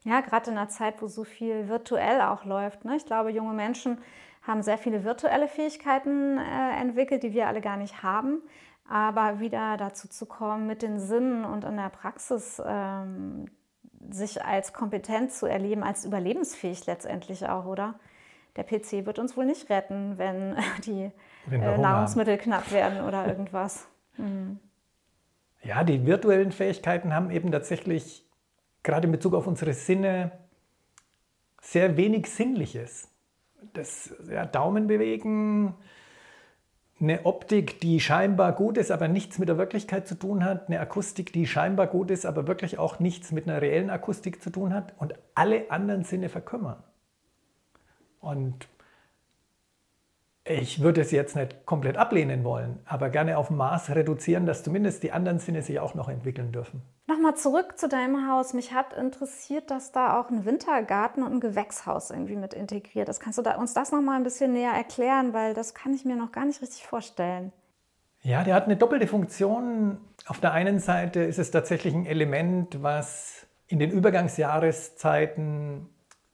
Ja, 0.04 0.20
gerade 0.20 0.50
in 0.50 0.58
einer 0.58 0.68
Zeit, 0.68 1.00
wo 1.00 1.06
so 1.06 1.22
viel 1.22 1.68
virtuell 1.68 2.20
auch 2.20 2.44
läuft. 2.44 2.84
Ne? 2.84 2.96
Ich 2.96 3.06
glaube, 3.06 3.30
junge 3.30 3.54
Menschen 3.54 3.98
haben 4.42 4.62
sehr 4.62 4.78
viele 4.78 5.04
virtuelle 5.04 5.46
Fähigkeiten 5.46 6.38
äh, 6.38 6.80
entwickelt, 6.80 7.22
die 7.22 7.32
wir 7.32 7.46
alle 7.46 7.60
gar 7.60 7.76
nicht 7.76 8.02
haben. 8.02 8.42
Aber 8.88 9.38
wieder 9.38 9.76
dazu 9.76 10.08
zu 10.08 10.26
kommen, 10.26 10.66
mit 10.66 10.82
den 10.82 10.98
Sinnen 10.98 11.44
und 11.44 11.64
in 11.64 11.76
der 11.76 11.88
Praxis 11.88 12.60
ähm, 12.64 13.46
sich 14.10 14.44
als 14.44 14.72
kompetent 14.72 15.32
zu 15.32 15.46
erleben, 15.46 15.82
als 15.82 16.04
überlebensfähig 16.04 16.86
letztendlich 16.86 17.48
auch, 17.48 17.66
oder? 17.66 17.94
der 18.56 18.64
PC 18.64 19.06
wird 19.06 19.18
uns 19.18 19.36
wohl 19.36 19.46
nicht 19.46 19.70
retten, 19.70 20.18
wenn 20.18 20.56
die 20.86 21.10
wenn 21.46 21.62
äh, 21.62 21.78
Nahrungsmittel 21.78 22.34
haben. 22.34 22.42
knapp 22.42 22.72
werden 22.72 23.02
oder 23.02 23.26
irgendwas. 23.26 23.86
Mhm. 24.16 24.58
Ja, 25.62 25.84
die 25.84 26.04
virtuellen 26.04 26.52
Fähigkeiten 26.52 27.14
haben 27.14 27.30
eben 27.30 27.52
tatsächlich 27.52 28.26
gerade 28.82 29.06
in 29.06 29.12
Bezug 29.12 29.34
auf 29.34 29.46
unsere 29.46 29.72
Sinne 29.74 30.32
sehr 31.60 31.96
wenig 31.96 32.28
Sinnliches. 32.28 33.08
Das 33.72 34.12
ja, 34.28 34.44
Daumen 34.44 34.88
bewegen, 34.88 35.74
eine 37.02 37.26
Optik, 37.26 37.80
die 37.80 38.00
scheinbar 38.00 38.52
gut 38.52 38.78
ist, 38.78 38.92
aber 38.92 39.08
nichts 39.08 39.38
mit 39.38 39.48
der 39.48 39.58
Wirklichkeit 39.58 40.06
zu 40.06 40.14
tun 40.14 40.44
hat, 40.44 40.68
eine 40.68 40.78
Akustik, 40.78 41.32
die 41.32 41.46
scheinbar 41.46 41.88
gut 41.88 42.10
ist, 42.10 42.24
aber 42.24 42.46
wirklich 42.46 42.78
auch 42.78 43.00
nichts 43.00 43.32
mit 43.32 43.48
einer 43.48 43.60
reellen 43.60 43.90
Akustik 43.90 44.40
zu 44.40 44.50
tun 44.50 44.72
hat 44.72 44.94
und 44.98 45.14
alle 45.34 45.70
anderen 45.70 46.04
Sinne 46.04 46.28
verkümmern. 46.28 46.82
Und 48.20 48.68
ich 50.44 50.82
würde 50.82 51.00
es 51.00 51.12
jetzt 51.12 51.36
nicht 51.36 51.66
komplett 51.66 51.96
ablehnen 51.96 52.42
wollen, 52.42 52.80
aber 52.84 53.10
gerne 53.10 53.38
auf 53.38 53.50
Maß 53.50 53.90
reduzieren, 53.90 54.44
dass 54.44 54.64
zumindest 54.64 55.04
die 55.04 55.12
anderen 55.12 55.38
Sinne 55.38 55.62
sich 55.62 55.78
auch 55.78 55.94
noch 55.94 56.08
entwickeln 56.08 56.50
dürfen. 56.50 56.82
Nochmal 57.06 57.36
zurück 57.36 57.78
zu 57.78 57.88
deinem 57.88 58.28
Haus. 58.28 58.52
Mich 58.52 58.72
hat 58.72 58.92
interessiert, 58.92 59.70
dass 59.70 59.92
da 59.92 60.18
auch 60.18 60.30
ein 60.30 60.44
Wintergarten 60.44 61.22
und 61.22 61.34
ein 61.34 61.40
Gewächshaus 61.40 62.10
irgendwie 62.10 62.36
mit 62.36 62.54
integriert 62.54 63.08
ist. 63.08 63.20
Kannst 63.20 63.38
du 63.38 63.42
da 63.42 63.54
uns 63.56 63.72
das 63.72 63.92
nochmal 63.92 64.16
ein 64.16 64.24
bisschen 64.24 64.52
näher 64.52 64.72
erklären, 64.72 65.32
weil 65.32 65.54
das 65.54 65.74
kann 65.74 65.94
ich 65.94 66.04
mir 66.04 66.16
noch 66.16 66.32
gar 66.32 66.44
nicht 66.44 66.60
richtig 66.60 66.86
vorstellen. 66.86 67.52
Ja, 68.22 68.42
der 68.42 68.54
hat 68.54 68.64
eine 68.64 68.76
doppelte 68.76 69.06
Funktion. 69.06 69.98
Auf 70.26 70.40
der 70.40 70.52
einen 70.52 70.80
Seite 70.80 71.20
ist 71.20 71.38
es 71.38 71.52
tatsächlich 71.52 71.94
ein 71.94 72.06
Element, 72.06 72.82
was 72.82 73.46
in 73.68 73.78
den 73.78 73.90
Übergangsjahreszeiten 73.90 75.88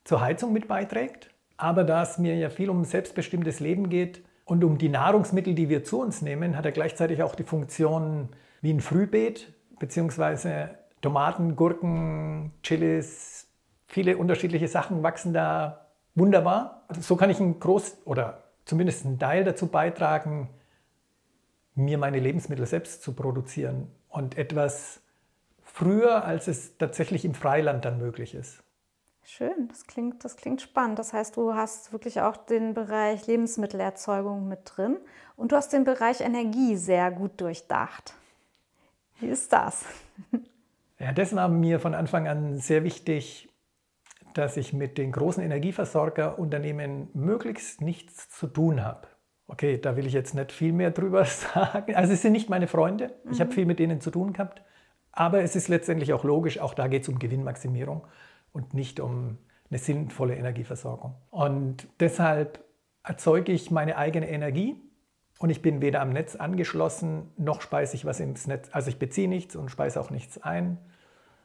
zur 0.04 0.20
Heizung 0.22 0.52
mit 0.52 0.68
beiträgt. 0.68 1.30
Aber 1.58 1.84
da 1.84 2.02
es 2.02 2.18
mir 2.18 2.36
ja 2.36 2.50
viel 2.50 2.70
um 2.70 2.84
selbstbestimmtes 2.84 3.60
Leben 3.60 3.90
geht 3.90 4.22
und 4.44 4.64
um 4.64 4.78
die 4.78 4.88
Nahrungsmittel, 4.88 5.54
die 5.54 5.68
wir 5.68 5.84
zu 5.84 6.00
uns 6.00 6.22
nehmen, 6.22 6.56
hat 6.56 6.64
er 6.64 6.72
gleichzeitig 6.72 7.22
auch 7.22 7.34
die 7.34 7.42
Funktion 7.42 8.30
wie 8.62 8.72
ein 8.72 8.80
Frühbeet, 8.80 9.52
beziehungsweise 9.78 10.70
Tomaten, 11.02 11.56
Gurken, 11.56 12.52
Chilis, 12.62 13.48
viele 13.86 14.16
unterschiedliche 14.16 14.68
Sachen 14.68 15.02
wachsen 15.02 15.32
da 15.32 15.88
wunderbar. 16.14 16.86
So 17.00 17.16
kann 17.16 17.28
ich 17.28 17.40
einen 17.40 17.58
Groß- 17.60 18.04
oder 18.04 18.44
zumindest 18.64 19.04
einen 19.04 19.18
Teil 19.18 19.44
dazu 19.44 19.66
beitragen, 19.66 20.48
mir 21.74 21.98
meine 21.98 22.20
Lebensmittel 22.20 22.66
selbst 22.66 23.02
zu 23.02 23.14
produzieren 23.14 23.88
und 24.08 24.38
etwas 24.38 25.00
früher, 25.62 26.24
als 26.24 26.48
es 26.48 26.76
tatsächlich 26.78 27.24
im 27.24 27.34
Freiland 27.34 27.84
dann 27.84 27.98
möglich 27.98 28.34
ist. 28.34 28.62
Schön, 29.30 29.68
das 29.68 29.86
klingt, 29.86 30.24
das 30.24 30.36
klingt 30.36 30.62
spannend. 30.62 30.98
Das 30.98 31.12
heißt, 31.12 31.36
du 31.36 31.52
hast 31.52 31.92
wirklich 31.92 32.22
auch 32.22 32.34
den 32.34 32.72
Bereich 32.72 33.26
Lebensmittelerzeugung 33.26 34.48
mit 34.48 34.60
drin 34.64 34.96
und 35.36 35.52
du 35.52 35.56
hast 35.56 35.70
den 35.74 35.84
Bereich 35.84 36.22
Energie 36.22 36.76
sehr 36.76 37.10
gut 37.10 37.38
durchdacht. 37.38 38.14
Wie 39.20 39.26
ist 39.26 39.52
das? 39.52 39.84
Ja, 41.00 41.12
das 41.12 41.32
war 41.36 41.46
mir 41.46 41.78
von 41.78 41.94
Anfang 41.94 42.26
an 42.26 42.58
sehr 42.58 42.82
wichtig, 42.82 43.48
dass 44.34 44.56
ich 44.56 44.72
mit 44.72 44.98
den 44.98 45.12
großen 45.12 45.40
Energieversorgerunternehmen 45.44 47.10
möglichst 47.14 47.80
nichts 47.82 48.28
zu 48.30 48.48
tun 48.48 48.82
habe. 48.82 49.06
Okay, 49.46 49.78
da 49.80 49.94
will 49.94 50.08
ich 50.08 50.12
jetzt 50.12 50.34
nicht 50.34 50.50
viel 50.50 50.72
mehr 50.72 50.90
drüber 50.90 51.24
sagen. 51.24 51.94
Also 51.94 52.14
es 52.14 52.22
sind 52.22 52.32
nicht 52.32 52.50
meine 52.50 52.66
Freunde. 52.66 53.14
Ich 53.30 53.38
mhm. 53.38 53.42
habe 53.42 53.52
viel 53.52 53.64
mit 53.64 53.78
denen 53.78 54.00
zu 54.00 54.10
tun 54.10 54.32
gehabt. 54.32 54.60
Aber 55.12 55.40
es 55.40 55.54
ist 55.54 55.68
letztendlich 55.68 56.12
auch 56.12 56.24
logisch, 56.24 56.58
auch 56.58 56.74
da 56.74 56.88
geht 56.88 57.02
es 57.02 57.08
um 57.08 57.20
Gewinnmaximierung 57.20 58.04
und 58.52 58.74
nicht 58.74 59.00
um 59.00 59.38
eine 59.70 59.78
sinnvolle 59.78 60.36
Energieversorgung. 60.36 61.14
Und 61.30 61.88
deshalb 62.00 62.64
erzeuge 63.02 63.52
ich 63.52 63.70
meine 63.70 63.96
eigene 63.96 64.28
Energie 64.28 64.76
und 65.38 65.50
ich 65.50 65.62
bin 65.62 65.80
weder 65.80 66.00
am 66.00 66.10
Netz 66.10 66.36
angeschlossen, 66.36 67.30
noch 67.36 67.60
speise 67.60 67.94
ich 67.94 68.04
was 68.04 68.20
ins 68.20 68.46
Netz. 68.46 68.68
Also 68.72 68.88
ich 68.88 68.98
beziehe 68.98 69.28
nichts 69.28 69.56
und 69.56 69.70
speise 69.70 70.00
auch 70.00 70.10
nichts 70.10 70.42
ein. 70.42 70.78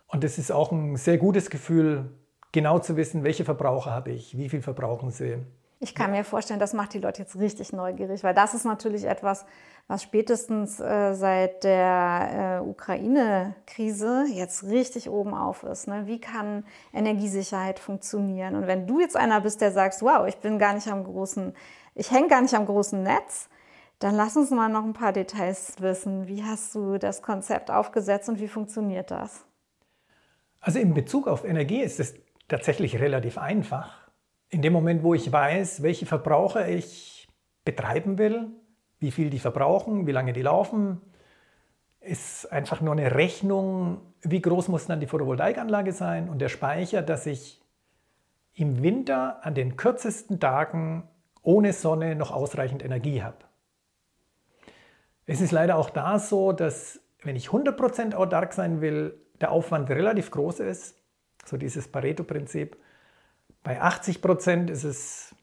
Und 0.07 0.23
es 0.23 0.37
ist 0.37 0.51
auch 0.51 0.71
ein 0.71 0.95
sehr 0.95 1.17
gutes 1.17 1.49
Gefühl, 1.49 2.11
genau 2.51 2.79
zu 2.79 2.97
wissen, 2.97 3.23
welche 3.23 3.45
Verbraucher 3.45 3.91
habe 3.91 4.11
ich, 4.11 4.37
wie 4.37 4.49
viel 4.49 4.61
verbrauchen 4.61 5.11
sie, 5.11 5.37
ich 5.83 5.93
kann 5.93 6.11
mir 6.11 6.23
vorstellen, 6.23 6.61
das 6.61 6.73
macht 6.73 6.93
die 6.93 6.99
Leute 6.99 7.21
jetzt 7.21 7.37
richtig 7.37 7.73
neugierig, 7.73 8.23
weil 8.23 8.33
das 8.33 8.53
ist 8.53 8.63
natürlich 8.63 9.03
etwas, 9.03 9.45
was 9.87 10.01
spätestens 10.01 10.79
äh, 10.79 11.13
seit 11.13 11.65
der 11.65 12.61
äh, 12.63 12.65
Ukraine-Krise 12.65 14.25
jetzt 14.31 14.63
richtig 14.63 15.09
oben 15.09 15.33
auf 15.33 15.63
ist. 15.63 15.87
Ne? 15.87 16.07
Wie 16.07 16.21
kann 16.21 16.63
Energiesicherheit 16.93 17.79
funktionieren? 17.79 18.55
Und 18.55 18.65
wenn 18.65 18.87
du 18.87 19.01
jetzt 19.01 19.17
einer 19.17 19.41
bist, 19.41 19.59
der 19.59 19.73
sagst, 19.73 20.01
wow, 20.01 20.25
ich 20.25 20.37
bin 20.37 20.57
gar 20.57 20.73
nicht 20.73 20.87
am 20.87 21.03
großen, 21.03 21.53
ich 21.95 22.11
hänge 22.11 22.29
gar 22.29 22.41
nicht 22.41 22.53
am 22.53 22.65
großen 22.65 23.03
Netz, 23.03 23.49
dann 23.99 24.15
lass 24.15 24.37
uns 24.37 24.51
mal 24.51 24.69
noch 24.69 24.85
ein 24.85 24.93
paar 24.93 25.11
Details 25.11 25.75
wissen. 25.79 26.27
Wie 26.27 26.43
hast 26.43 26.73
du 26.75 26.97
das 26.97 27.21
Konzept 27.21 27.69
aufgesetzt 27.71 28.29
und 28.29 28.39
wie 28.39 28.47
funktioniert 28.47 29.11
das? 29.11 29.45
Also 30.61 30.79
in 30.79 30.93
Bezug 30.93 31.27
auf 31.27 31.43
Energie 31.43 31.81
ist 31.81 31.99
es 31.99 32.15
tatsächlich 32.47 32.99
relativ 32.99 33.37
einfach 33.37 34.02
in 34.53 34.61
dem 34.61 34.73
Moment, 34.73 35.03
wo 35.03 35.13
ich 35.13 35.31
weiß, 35.31 35.81
welche 35.81 36.05
Verbraucher 36.05 36.67
ich 36.67 37.27
betreiben 37.65 38.17
will, 38.17 38.47
wie 38.99 39.11
viel 39.11 39.29
die 39.29 39.39
verbrauchen, 39.39 40.05
wie 40.05 40.11
lange 40.11 40.33
die 40.33 40.41
laufen, 40.41 41.01
ist 41.99 42.51
einfach 42.51 42.81
nur 42.81 42.93
eine 42.93 43.15
Rechnung, 43.15 44.01
wie 44.21 44.41
groß 44.41 44.67
muss 44.67 44.85
dann 44.85 44.99
die 44.99 45.07
Photovoltaikanlage 45.07 45.91
sein 45.91 46.29
und 46.29 46.39
der 46.39 46.49
Speicher, 46.49 47.01
dass 47.01 47.25
ich 47.25 47.61
im 48.53 48.83
Winter 48.83 49.43
an 49.43 49.55
den 49.55 49.75
kürzesten 49.75 50.39
Tagen 50.39 51.07
ohne 51.41 51.73
Sonne 51.73 52.15
noch 52.15 52.31
ausreichend 52.31 52.83
Energie 52.83 53.23
habe. 53.23 53.37
Es 55.25 55.41
ist 55.41 55.51
leider 55.51 55.77
auch 55.77 55.89
da 55.89 56.19
so, 56.19 56.51
dass 56.51 56.99
wenn 57.23 57.35
ich 57.35 57.47
100% 57.47 58.13
autark 58.13 58.53
sein 58.53 58.81
will, 58.81 59.17
der 59.41 59.51
Aufwand 59.51 59.89
relativ 59.89 60.29
groß 60.29 60.59
ist, 60.59 60.95
so 61.45 61.57
dieses 61.57 61.87
Pareto-Prinzip. 61.87 62.77
Bei 63.63 63.81
80 63.81 64.21
Prozent 64.21 64.69
ist 64.69 64.83
es 64.83 65.35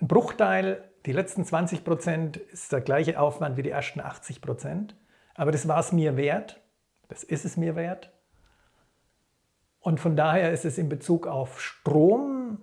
ein 0.00 0.08
Bruchteil. 0.08 0.90
Die 1.04 1.12
letzten 1.12 1.44
20 1.44 1.84
Prozent 1.84 2.36
ist 2.38 2.72
der 2.72 2.80
gleiche 2.80 3.20
Aufwand 3.20 3.56
wie 3.56 3.62
die 3.62 3.70
ersten 3.70 4.00
80 4.00 4.40
Prozent. 4.40 4.96
Aber 5.34 5.52
das 5.52 5.68
war 5.68 5.78
es 5.80 5.92
mir 5.92 6.16
wert. 6.16 6.60
Das 7.08 7.22
ist 7.22 7.44
es 7.44 7.56
mir 7.56 7.76
wert. 7.76 8.12
Und 9.80 10.00
von 10.00 10.16
daher 10.16 10.52
ist 10.52 10.64
es 10.64 10.78
in 10.78 10.88
Bezug 10.88 11.26
auf 11.26 11.60
Strom 11.60 12.58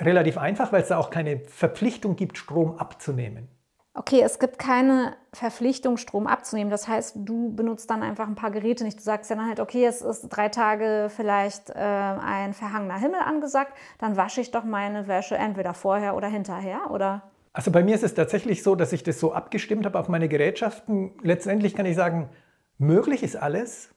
relativ 0.00 0.36
einfach, 0.36 0.72
weil 0.72 0.82
es 0.82 0.88
da 0.88 0.98
auch 0.98 1.10
keine 1.10 1.40
Verpflichtung 1.40 2.16
gibt, 2.16 2.36
Strom 2.38 2.76
abzunehmen. 2.78 3.48
Okay, 3.96 4.22
es 4.22 4.40
gibt 4.40 4.58
keine 4.58 5.14
Verpflichtung, 5.32 5.98
Strom 5.98 6.26
abzunehmen. 6.26 6.68
Das 6.68 6.88
heißt, 6.88 7.14
du 7.16 7.54
benutzt 7.54 7.88
dann 7.90 8.02
einfach 8.02 8.26
ein 8.26 8.34
paar 8.34 8.50
Geräte 8.50 8.82
nicht. 8.82 8.98
Du 8.98 9.02
sagst 9.04 9.30
ja 9.30 9.36
dann 9.36 9.46
halt, 9.46 9.60
okay, 9.60 9.86
es 9.86 10.02
ist 10.02 10.28
drei 10.30 10.48
Tage 10.48 11.10
vielleicht 11.14 11.70
äh, 11.70 11.74
ein 11.74 12.54
verhangener 12.54 12.98
Himmel 12.98 13.20
angesagt, 13.20 13.72
dann 13.98 14.16
wasche 14.16 14.40
ich 14.40 14.50
doch 14.50 14.64
meine 14.64 15.06
Wäsche 15.06 15.36
entweder 15.36 15.74
vorher 15.74 16.16
oder 16.16 16.26
hinterher, 16.26 16.90
oder? 16.90 17.22
Also 17.52 17.70
bei 17.70 17.84
mir 17.84 17.94
ist 17.94 18.02
es 18.02 18.14
tatsächlich 18.14 18.64
so, 18.64 18.74
dass 18.74 18.92
ich 18.92 19.04
das 19.04 19.20
so 19.20 19.32
abgestimmt 19.32 19.86
habe 19.86 19.96
auf 19.96 20.08
meine 20.08 20.28
Gerätschaften. 20.28 21.12
Letztendlich 21.22 21.76
kann 21.76 21.86
ich 21.86 21.94
sagen, 21.94 22.30
möglich 22.78 23.22
ist 23.22 23.36
alles. 23.36 23.94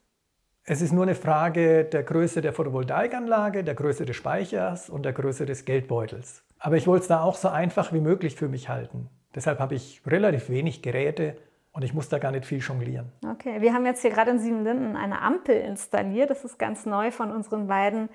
Es 0.64 0.82
ist 0.82 0.94
nur 0.94 1.04
eine 1.04 1.16
Frage 1.16 1.86
der 1.86 2.04
Größe 2.04 2.42
der 2.42 2.54
Photovoltaikanlage, 2.54 3.64
der 3.64 3.74
Größe 3.74 4.06
des 4.06 4.16
Speichers 4.16 4.92
und 4.92 5.06
der 5.06 5.14
Größe 5.14 5.48
des 5.48 5.66
Geldbeutels. 5.66 6.44
Aber 6.60 6.76
ich 6.76 6.86
wollte 6.86 7.04
es 7.04 7.08
da 7.08 7.24
auch 7.24 7.36
so 7.36 7.48
einfach 7.48 7.94
wie 7.94 8.02
möglich 8.02 8.36
für 8.36 8.48
mich 8.48 8.70
halten. 8.70 9.10
Deshalb 9.36 9.60
habe 9.60 9.76
ich 9.76 10.02
relativ 10.06 10.50
wenig 10.50 10.82
Geräte 10.82 11.38
und 11.72 11.84
ich 11.84 11.94
muss 11.94 12.10
da 12.10 12.18
gar 12.18 12.32
nicht 12.32 12.46
viel 12.46 12.60
jonglieren. 12.60 13.12
Okay, 13.24 13.62
wir 13.62 13.74
haben 13.74 13.86
jetzt 13.86 14.02
hier 14.02 14.10
gerade 14.10 14.32
in 14.32 14.40
Siebenlinden 14.40 14.96
eine 14.96 15.22
Ampel 15.22 15.56
installiert. 15.56 16.30
Das 16.30 16.44
ist 16.44 16.58
ganz 16.58 16.86
neu 16.86 17.12
von 17.12 17.32
unseren 17.32 17.68
beiden 17.68 18.10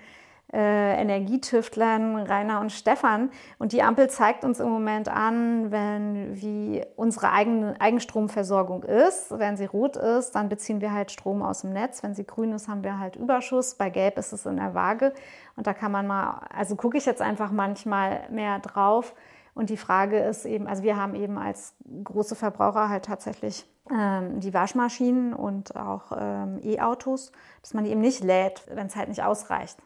äh, 0.52 1.00
Energietüftlern 1.00 2.16
Rainer 2.16 2.60
und 2.60 2.72
Stefan. 2.72 3.30
Und 3.58 3.72
die 3.72 3.82
Ampel 3.82 4.10
zeigt 4.10 4.44
uns 4.44 4.60
im 4.60 4.68
Moment 4.68 5.08
an, 5.08 5.70
wenn 5.70 6.40
wie 6.40 6.84
unsere 6.96 7.30
eigene 7.30 7.80
Eigenstromversorgung 7.80 8.82
ist. 8.82 9.30
Wenn 9.38 9.56
sie 9.56 9.64
rot 9.64 9.96
ist, 9.96 10.32
dann 10.32 10.48
beziehen 10.48 10.80
wir 10.80 10.92
halt 10.92 11.10
Strom 11.10 11.42
aus 11.42 11.62
dem 11.62 11.72
Netz. 11.72 12.02
Wenn 12.02 12.14
sie 12.14 12.26
grün 12.26 12.52
ist, 12.52 12.68
haben 12.68 12.84
wir 12.84 12.98
halt 12.98 13.16
Überschuss. 13.16 13.76
Bei 13.76 13.90
gelb 13.90 14.18
ist 14.18 14.32
es 14.32 14.44
in 14.44 14.56
der 14.56 14.74
Waage. 14.74 15.14
Und 15.56 15.66
da 15.66 15.72
kann 15.72 15.92
man 15.92 16.06
mal, 16.06 16.46
also 16.54 16.76
gucke 16.76 16.98
ich 16.98 17.06
jetzt 17.06 17.22
einfach 17.22 17.50
manchmal 17.50 18.22
mehr 18.30 18.58
drauf 18.58 19.14
und 19.54 19.70
die 19.70 19.76
Frage 19.76 20.18
ist 20.18 20.44
eben, 20.46 20.66
also 20.66 20.82
wir 20.82 20.96
haben 20.96 21.14
eben 21.14 21.38
als 21.38 21.74
große 22.04 22.34
Verbraucher 22.34 22.88
halt 22.88 23.04
tatsächlich 23.04 23.66
ähm, 23.90 24.40
die 24.40 24.54
Waschmaschinen 24.54 25.34
und 25.34 25.76
auch 25.76 26.12
ähm, 26.18 26.60
E-Autos, 26.62 27.32
dass 27.60 27.74
man 27.74 27.84
die 27.84 27.90
eben 27.90 28.00
nicht 28.00 28.24
lädt, 28.24 28.64
wenn 28.68 28.86
es 28.86 28.96
halt 28.96 29.08
nicht 29.08 29.22
ausreicht. 29.22 29.78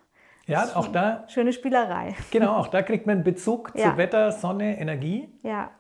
Ja, 0.47 0.77
auch 0.77 0.87
da. 0.87 1.25
Schöne 1.27 1.53
Spielerei. 1.53 2.15
Genau, 2.31 2.57
auch 2.57 2.69
da 2.69 2.83
kriegt 2.83 3.07
man 3.07 3.25
Bezug 3.25 3.73
ja. 3.75 3.91
zu 3.91 3.97
Wetter, 3.97 4.31
Sonne, 4.31 4.79
Energie. 4.79 5.29
Ja. 5.43 5.71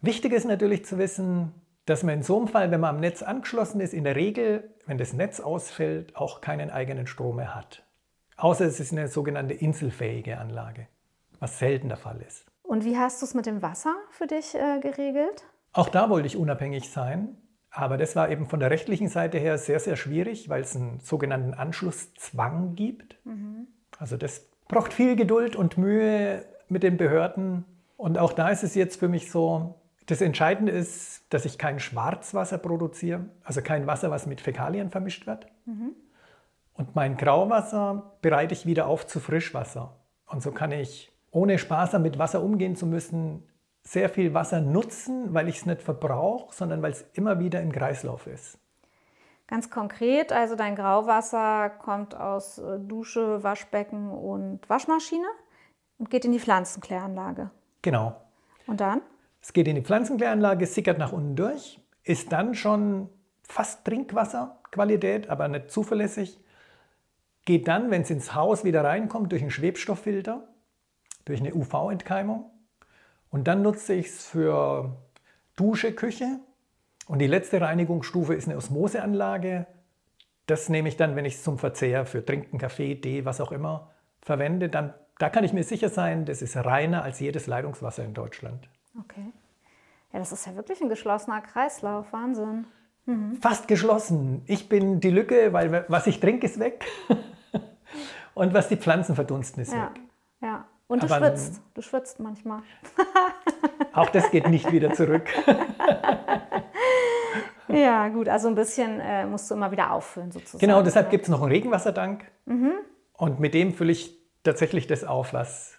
Wichtig 0.00 0.32
ist 0.32 0.44
natürlich 0.44 0.84
zu 0.84 0.98
wissen, 0.98 1.52
dass 1.84 2.02
man 2.02 2.16
in 2.16 2.22
so 2.24 2.36
einem 2.36 2.48
Fall, 2.48 2.72
wenn 2.72 2.80
man 2.80 2.96
am 2.96 3.00
Netz 3.00 3.22
angeschlossen 3.22 3.80
ist, 3.80 3.94
in 3.94 4.02
der 4.02 4.16
Regel, 4.16 4.74
wenn 4.86 4.98
das 4.98 5.12
Netz 5.12 5.38
ausfällt, 5.38 6.16
auch 6.16 6.40
keinen 6.40 6.70
eigenen 6.70 7.06
Strom 7.06 7.36
mehr 7.36 7.54
hat. 7.54 7.84
Außer 8.36 8.66
es 8.66 8.80
ist 8.80 8.90
eine 8.92 9.06
sogenannte 9.06 9.54
inselfähige 9.54 10.38
Anlage. 10.38 10.88
was 11.38 11.58
selten 11.58 11.88
der 11.88 11.98
Fall 11.98 12.20
ist. 12.26 12.46
Und 12.66 12.84
wie 12.84 12.98
hast 12.98 13.22
du 13.22 13.26
es 13.26 13.34
mit 13.34 13.46
dem 13.46 13.62
Wasser 13.62 13.94
für 14.10 14.26
dich 14.26 14.54
äh, 14.54 14.80
geregelt? 14.80 15.44
Auch 15.72 15.88
da 15.88 16.10
wollte 16.10 16.26
ich 16.26 16.36
unabhängig 16.36 16.90
sein. 16.90 17.36
Aber 17.70 17.98
das 17.98 18.16
war 18.16 18.30
eben 18.30 18.46
von 18.46 18.58
der 18.58 18.70
rechtlichen 18.70 19.08
Seite 19.08 19.38
her 19.38 19.58
sehr, 19.58 19.78
sehr 19.80 19.96
schwierig, 19.96 20.48
weil 20.48 20.62
es 20.62 20.74
einen 20.74 21.00
sogenannten 21.00 21.52
Anschlusszwang 21.52 22.74
gibt. 22.74 23.18
Mhm. 23.24 23.66
Also 23.98 24.16
das 24.16 24.46
braucht 24.66 24.94
viel 24.94 25.14
Geduld 25.14 25.56
und 25.56 25.76
Mühe 25.76 26.44
mit 26.68 26.82
den 26.82 26.96
Behörden. 26.96 27.64
Und 27.96 28.18
auch 28.18 28.32
da 28.32 28.48
ist 28.48 28.62
es 28.62 28.74
jetzt 28.74 28.98
für 28.98 29.08
mich 29.08 29.30
so, 29.30 29.74
das 30.06 30.20
Entscheidende 30.20 30.72
ist, 30.72 31.24
dass 31.30 31.44
ich 31.44 31.58
kein 31.58 31.78
Schwarzwasser 31.78 32.58
produziere, 32.58 33.28
also 33.42 33.60
kein 33.60 33.86
Wasser, 33.86 34.10
was 34.10 34.26
mit 34.26 34.40
Fäkalien 34.40 34.90
vermischt 34.90 35.26
wird. 35.26 35.46
Mhm. 35.66 35.94
Und 36.74 36.94
mein 36.94 37.16
Grauwasser 37.16 38.16
bereite 38.22 38.54
ich 38.54 38.66
wieder 38.66 38.86
auf 38.86 39.06
zu 39.06 39.20
Frischwasser. 39.20 39.96
Und 40.26 40.42
so 40.42 40.52
kann 40.52 40.72
ich, 40.72 41.12
ohne 41.36 41.58
sparsam 41.58 42.00
mit 42.00 42.18
Wasser 42.18 42.42
umgehen 42.42 42.76
zu 42.76 42.86
müssen, 42.86 43.42
sehr 43.82 44.08
viel 44.08 44.32
Wasser 44.32 44.62
nutzen, 44.62 45.34
weil 45.34 45.48
ich 45.48 45.58
es 45.58 45.66
nicht 45.66 45.82
verbrauche, 45.82 46.54
sondern 46.54 46.80
weil 46.80 46.92
es 46.92 47.04
immer 47.12 47.38
wieder 47.38 47.60
im 47.60 47.72
Kreislauf 47.72 48.26
ist. 48.26 48.58
Ganz 49.46 49.68
konkret, 49.68 50.32
also 50.32 50.56
dein 50.56 50.74
Grauwasser 50.74 51.68
kommt 51.68 52.16
aus 52.16 52.56
äh, 52.58 52.80
Dusche, 52.80 53.44
Waschbecken 53.44 54.10
und 54.10 54.68
Waschmaschine 54.68 55.26
und 55.98 56.08
geht 56.08 56.24
in 56.24 56.32
die 56.32 56.40
Pflanzenkläranlage. 56.40 57.50
Genau. 57.82 58.16
Und 58.66 58.80
dann? 58.80 59.02
Es 59.42 59.52
geht 59.52 59.68
in 59.68 59.76
die 59.76 59.82
Pflanzenkläranlage, 59.82 60.66
sickert 60.66 60.96
nach 60.96 61.12
unten 61.12 61.36
durch, 61.36 61.78
ist 62.02 62.32
dann 62.32 62.54
schon 62.54 63.10
fast 63.42 63.84
Trinkwasserqualität, 63.84 65.28
aber 65.28 65.48
nicht 65.48 65.70
zuverlässig. 65.70 66.40
Geht 67.44 67.68
dann, 67.68 67.90
wenn 67.90 68.02
es 68.02 68.10
ins 68.10 68.34
Haus 68.34 68.64
wieder 68.64 68.82
reinkommt, 68.82 69.30
durch 69.30 69.42
einen 69.42 69.52
Schwebstofffilter, 69.52 70.48
durch 71.26 71.40
eine 71.40 71.54
UV-Entkeimung 71.54 72.50
und 73.30 73.46
dann 73.48 73.60
nutze 73.60 73.92
ich 73.92 74.06
es 74.06 74.26
für 74.26 74.96
Dusche, 75.56 75.92
Küche. 75.92 76.40
Und 77.06 77.18
die 77.18 77.26
letzte 77.26 77.60
Reinigungsstufe 77.60 78.34
ist 78.34 78.48
eine 78.48 78.56
Osmoseanlage. 78.56 79.66
Das 80.46 80.68
nehme 80.68 80.88
ich 80.88 80.96
dann, 80.96 81.16
wenn 81.16 81.24
ich 81.24 81.34
es 81.34 81.42
zum 81.42 81.58
Verzehr 81.58 82.06
für 82.06 82.24
Trinken, 82.24 82.58
Kaffee, 82.58 82.94
Tee, 82.94 83.24
was 83.24 83.40
auch 83.40 83.52
immer 83.52 83.90
verwende. 84.22 84.68
Dann, 84.68 84.94
da 85.18 85.28
kann 85.28 85.44
ich 85.44 85.52
mir 85.52 85.64
sicher 85.64 85.88
sein, 85.88 86.24
das 86.24 86.42
ist 86.42 86.56
reiner 86.56 87.02
als 87.02 87.20
jedes 87.20 87.46
Leitungswasser 87.46 88.04
in 88.04 88.14
Deutschland. 88.14 88.68
Okay. 88.98 89.32
Ja, 90.12 90.18
das 90.18 90.32
ist 90.32 90.46
ja 90.46 90.56
wirklich 90.56 90.80
ein 90.80 90.88
geschlossener 90.88 91.40
Kreislauf. 91.40 92.12
Wahnsinn. 92.12 92.66
Mhm. 93.06 93.36
Fast 93.40 93.68
geschlossen. 93.68 94.42
Ich 94.46 94.68
bin 94.68 95.00
die 95.00 95.10
Lücke, 95.10 95.52
weil 95.52 95.84
was 95.88 96.06
ich 96.06 96.20
trinke, 96.20 96.46
ist 96.46 96.58
weg. 96.58 96.84
Und 98.34 98.52
was 98.52 98.68
die 98.68 98.76
Pflanzen 98.76 99.14
verdunsten, 99.14 99.62
ist 99.62 99.72
ja. 99.72 99.90
weg. 99.94 100.00
Und 100.88 101.02
du 101.02 101.06
Aber 101.06 101.18
schwitzt. 101.18 101.60
Du 101.74 101.82
schwitzt 101.82 102.20
manchmal. 102.20 102.62
auch 103.92 104.08
das 104.10 104.30
geht 104.30 104.48
nicht 104.48 104.70
wieder 104.70 104.92
zurück. 104.92 105.28
ja, 107.68 108.08
gut. 108.08 108.28
Also 108.28 108.48
ein 108.48 108.54
bisschen 108.54 109.00
äh, 109.00 109.26
musst 109.26 109.50
du 109.50 109.54
immer 109.54 109.72
wieder 109.72 109.92
auffüllen 109.92 110.30
sozusagen. 110.30 110.60
Genau, 110.60 110.82
deshalb 110.82 111.10
gibt 111.10 111.24
es 111.24 111.28
noch 111.28 111.42
einen 111.42 111.50
Regenwassertank. 111.50 112.30
Mhm. 112.44 112.72
Und 113.14 113.40
mit 113.40 113.54
dem 113.54 113.72
fülle 113.72 113.92
ich 113.92 114.16
tatsächlich 114.44 114.86
das 114.86 115.02
auf, 115.02 115.32
was 115.32 115.78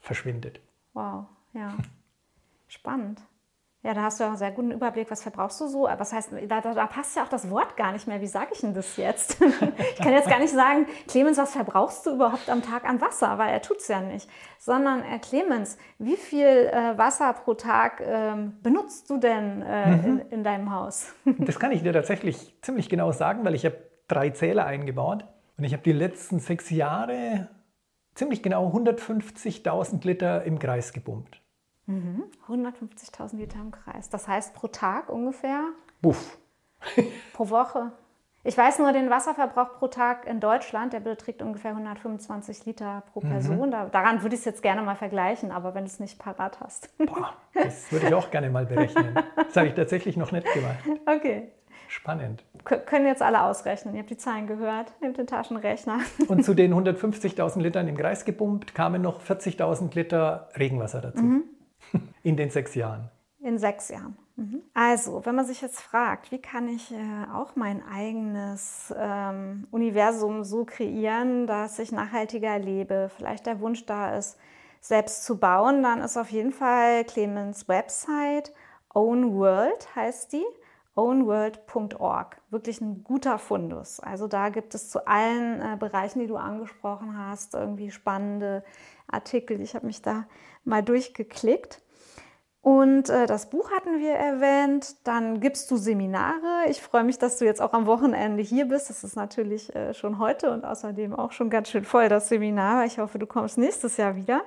verschwindet. 0.00 0.60
Wow, 0.94 1.26
ja. 1.52 1.74
Spannend. 2.68 3.20
Ja, 3.86 3.94
da 3.94 4.02
hast 4.02 4.18
du 4.18 4.24
ja 4.24 4.30
einen 4.30 4.36
sehr 4.36 4.50
guten 4.50 4.72
Überblick, 4.72 5.08
was 5.12 5.22
verbrauchst 5.22 5.60
du 5.60 5.68
so. 5.68 5.82
Was 5.84 6.12
heißt, 6.12 6.30
da, 6.48 6.60
da, 6.60 6.74
da 6.74 6.86
passt 6.88 7.14
ja 7.14 7.22
auch 7.22 7.28
das 7.28 7.48
Wort 7.50 7.76
gar 7.76 7.92
nicht 7.92 8.08
mehr. 8.08 8.20
Wie 8.20 8.26
sage 8.26 8.48
ich 8.52 8.60
denn 8.60 8.74
das 8.74 8.96
jetzt? 8.96 9.40
ich 9.40 10.02
kann 10.02 10.12
jetzt 10.12 10.28
gar 10.28 10.40
nicht 10.40 10.52
sagen, 10.52 10.86
Clemens, 11.06 11.38
was 11.38 11.52
verbrauchst 11.52 12.04
du 12.04 12.14
überhaupt 12.14 12.50
am 12.50 12.62
Tag 12.62 12.84
an 12.84 13.00
Wasser? 13.00 13.38
Weil 13.38 13.52
er 13.52 13.62
tut 13.62 13.76
es 13.76 13.86
ja 13.86 14.00
nicht. 14.00 14.28
Sondern, 14.58 15.04
äh, 15.04 15.20
Clemens, 15.20 15.78
wie 16.00 16.16
viel 16.16 16.46
äh, 16.48 16.98
Wasser 16.98 17.32
pro 17.32 17.54
Tag 17.54 18.02
ähm, 18.04 18.56
benutzt 18.60 19.08
du 19.08 19.18
denn 19.18 19.62
äh, 19.62 19.86
mhm. 19.86 20.04
in, 20.04 20.18
in 20.30 20.42
deinem 20.42 20.72
Haus? 20.72 21.14
das 21.38 21.60
kann 21.60 21.70
ich 21.70 21.84
dir 21.84 21.92
tatsächlich 21.92 22.58
ziemlich 22.62 22.88
genau 22.88 23.12
sagen, 23.12 23.44
weil 23.44 23.54
ich 23.54 23.64
habe 23.64 23.76
drei 24.08 24.30
Zähler 24.30 24.66
eingebaut. 24.66 25.24
Und 25.58 25.62
ich 25.62 25.72
habe 25.72 25.84
die 25.84 25.92
letzten 25.92 26.40
sechs 26.40 26.70
Jahre 26.70 27.50
ziemlich 28.16 28.42
genau 28.42 28.68
150.000 28.72 30.04
Liter 30.04 30.42
im 30.42 30.58
Kreis 30.58 30.92
gepumpt. 30.92 31.40
Mhm. 31.86 32.24
150.000 32.48 33.36
Liter 33.36 33.60
im 33.60 33.70
Kreis. 33.70 34.08
Das 34.08 34.28
heißt 34.28 34.54
pro 34.54 34.68
Tag 34.68 35.08
ungefähr? 35.08 35.64
Buff. 36.02 36.38
pro 37.32 37.50
Woche. 37.50 37.92
Ich 38.46 38.56
weiß 38.56 38.78
nur 38.78 38.92
den 38.92 39.10
Wasserverbrauch 39.10 39.74
pro 39.74 39.88
Tag 39.88 40.24
in 40.24 40.38
Deutschland, 40.38 40.92
der 40.92 41.00
beträgt 41.00 41.42
ungefähr 41.42 41.72
125 41.72 42.64
Liter 42.64 43.02
pro 43.12 43.20
mhm. 43.20 43.28
Person. 43.28 43.66
Mhm. 43.66 43.70
Da, 43.72 43.86
daran 43.86 44.22
würde 44.22 44.36
ich 44.36 44.40
es 44.40 44.44
jetzt 44.44 44.62
gerne 44.62 44.82
mal 44.82 44.94
vergleichen, 44.94 45.50
aber 45.50 45.74
wenn 45.74 45.84
du 45.84 45.90
es 45.90 45.98
nicht 45.98 46.20
parat 46.20 46.60
hast. 46.60 46.96
Boah, 46.98 47.34
das 47.54 47.90
würde 47.90 48.06
ich 48.06 48.14
auch 48.14 48.30
gerne 48.30 48.48
mal 48.48 48.64
berechnen. 48.64 49.18
Das 49.34 49.56
habe 49.56 49.66
ich 49.66 49.74
tatsächlich 49.74 50.16
noch 50.16 50.30
nicht 50.30 50.46
gemacht. 50.52 50.78
Okay. 51.06 51.50
Spannend. 51.88 52.44
K 52.64 52.78
können 52.78 53.06
jetzt 53.06 53.22
alle 53.22 53.42
ausrechnen. 53.42 53.94
Ihr 53.94 54.00
habt 54.00 54.10
die 54.10 54.16
Zahlen 54.16 54.46
gehört. 54.46 54.92
Nehmt 55.00 55.18
den 55.18 55.26
Taschenrechner. 55.26 56.00
Und 56.28 56.44
zu 56.44 56.54
den 56.54 56.72
150.000 56.72 57.60
Litern 57.60 57.88
im 57.88 57.96
Kreis 57.96 58.24
gepumpt 58.24 58.74
kamen 58.74 59.02
noch 59.02 59.22
40.000 59.22 59.94
Liter 59.94 60.48
Regenwasser 60.56 61.00
dazu. 61.00 61.22
Mhm. 61.22 61.44
In 62.22 62.36
den 62.36 62.50
sechs 62.50 62.74
Jahren. 62.74 63.10
In 63.40 63.58
sechs 63.58 63.88
Jahren. 63.88 64.16
Mhm. 64.36 64.62
Also, 64.74 65.24
wenn 65.24 65.34
man 65.34 65.46
sich 65.46 65.60
jetzt 65.60 65.80
fragt, 65.80 66.30
wie 66.30 66.40
kann 66.40 66.68
ich 66.68 66.92
äh, 66.92 67.32
auch 67.32 67.56
mein 67.56 67.82
eigenes 67.86 68.92
ähm, 68.96 69.66
Universum 69.70 70.44
so 70.44 70.64
kreieren, 70.64 71.46
dass 71.46 71.78
ich 71.78 71.92
nachhaltiger 71.92 72.58
lebe, 72.58 73.10
vielleicht 73.16 73.46
der 73.46 73.60
Wunsch 73.60 73.86
da 73.86 74.16
ist, 74.16 74.36
selbst 74.80 75.24
zu 75.24 75.38
bauen, 75.38 75.82
dann 75.82 76.00
ist 76.00 76.16
auf 76.16 76.30
jeden 76.30 76.52
Fall 76.52 77.04
Clemens 77.04 77.66
Website 77.68 78.52
Own 78.94 79.34
World 79.34 79.94
heißt 79.94 80.32
die 80.32 80.44
ownworld.org. 80.96 82.40
Wirklich 82.48 82.80
ein 82.80 83.04
guter 83.04 83.38
Fundus. 83.38 84.00
Also 84.00 84.26
da 84.26 84.48
gibt 84.48 84.74
es 84.74 84.88
zu 84.88 85.06
allen 85.06 85.60
äh, 85.60 85.76
Bereichen, 85.76 86.20
die 86.20 86.26
du 86.26 86.36
angesprochen 86.36 87.18
hast, 87.18 87.54
irgendwie 87.54 87.90
spannende 87.90 88.64
Artikel. 89.06 89.60
Ich 89.60 89.74
habe 89.74 89.86
mich 89.86 90.00
da 90.00 90.24
mal 90.66 90.82
durchgeklickt. 90.82 91.80
Und 92.66 93.10
äh, 93.10 93.26
das 93.26 93.48
Buch 93.48 93.70
hatten 93.70 94.00
wir 94.00 94.14
erwähnt. 94.14 94.96
Dann 95.06 95.38
gibst 95.38 95.70
du 95.70 95.76
Seminare. 95.76 96.64
Ich 96.68 96.82
freue 96.82 97.04
mich, 97.04 97.16
dass 97.16 97.38
du 97.38 97.44
jetzt 97.44 97.62
auch 97.62 97.72
am 97.72 97.86
Wochenende 97.86 98.42
hier 98.42 98.66
bist. 98.66 98.90
Das 98.90 99.04
ist 99.04 99.14
natürlich 99.14 99.72
äh, 99.76 99.94
schon 99.94 100.18
heute 100.18 100.50
und 100.50 100.64
außerdem 100.64 101.14
auch 101.14 101.30
schon 101.30 101.48
ganz 101.48 101.70
schön 101.70 101.84
voll, 101.84 102.08
das 102.08 102.28
Seminar. 102.28 102.84
Ich 102.84 102.98
hoffe, 102.98 103.20
du 103.20 103.26
kommst 103.26 103.56
nächstes 103.56 103.96
Jahr 103.98 104.16
wieder. 104.16 104.42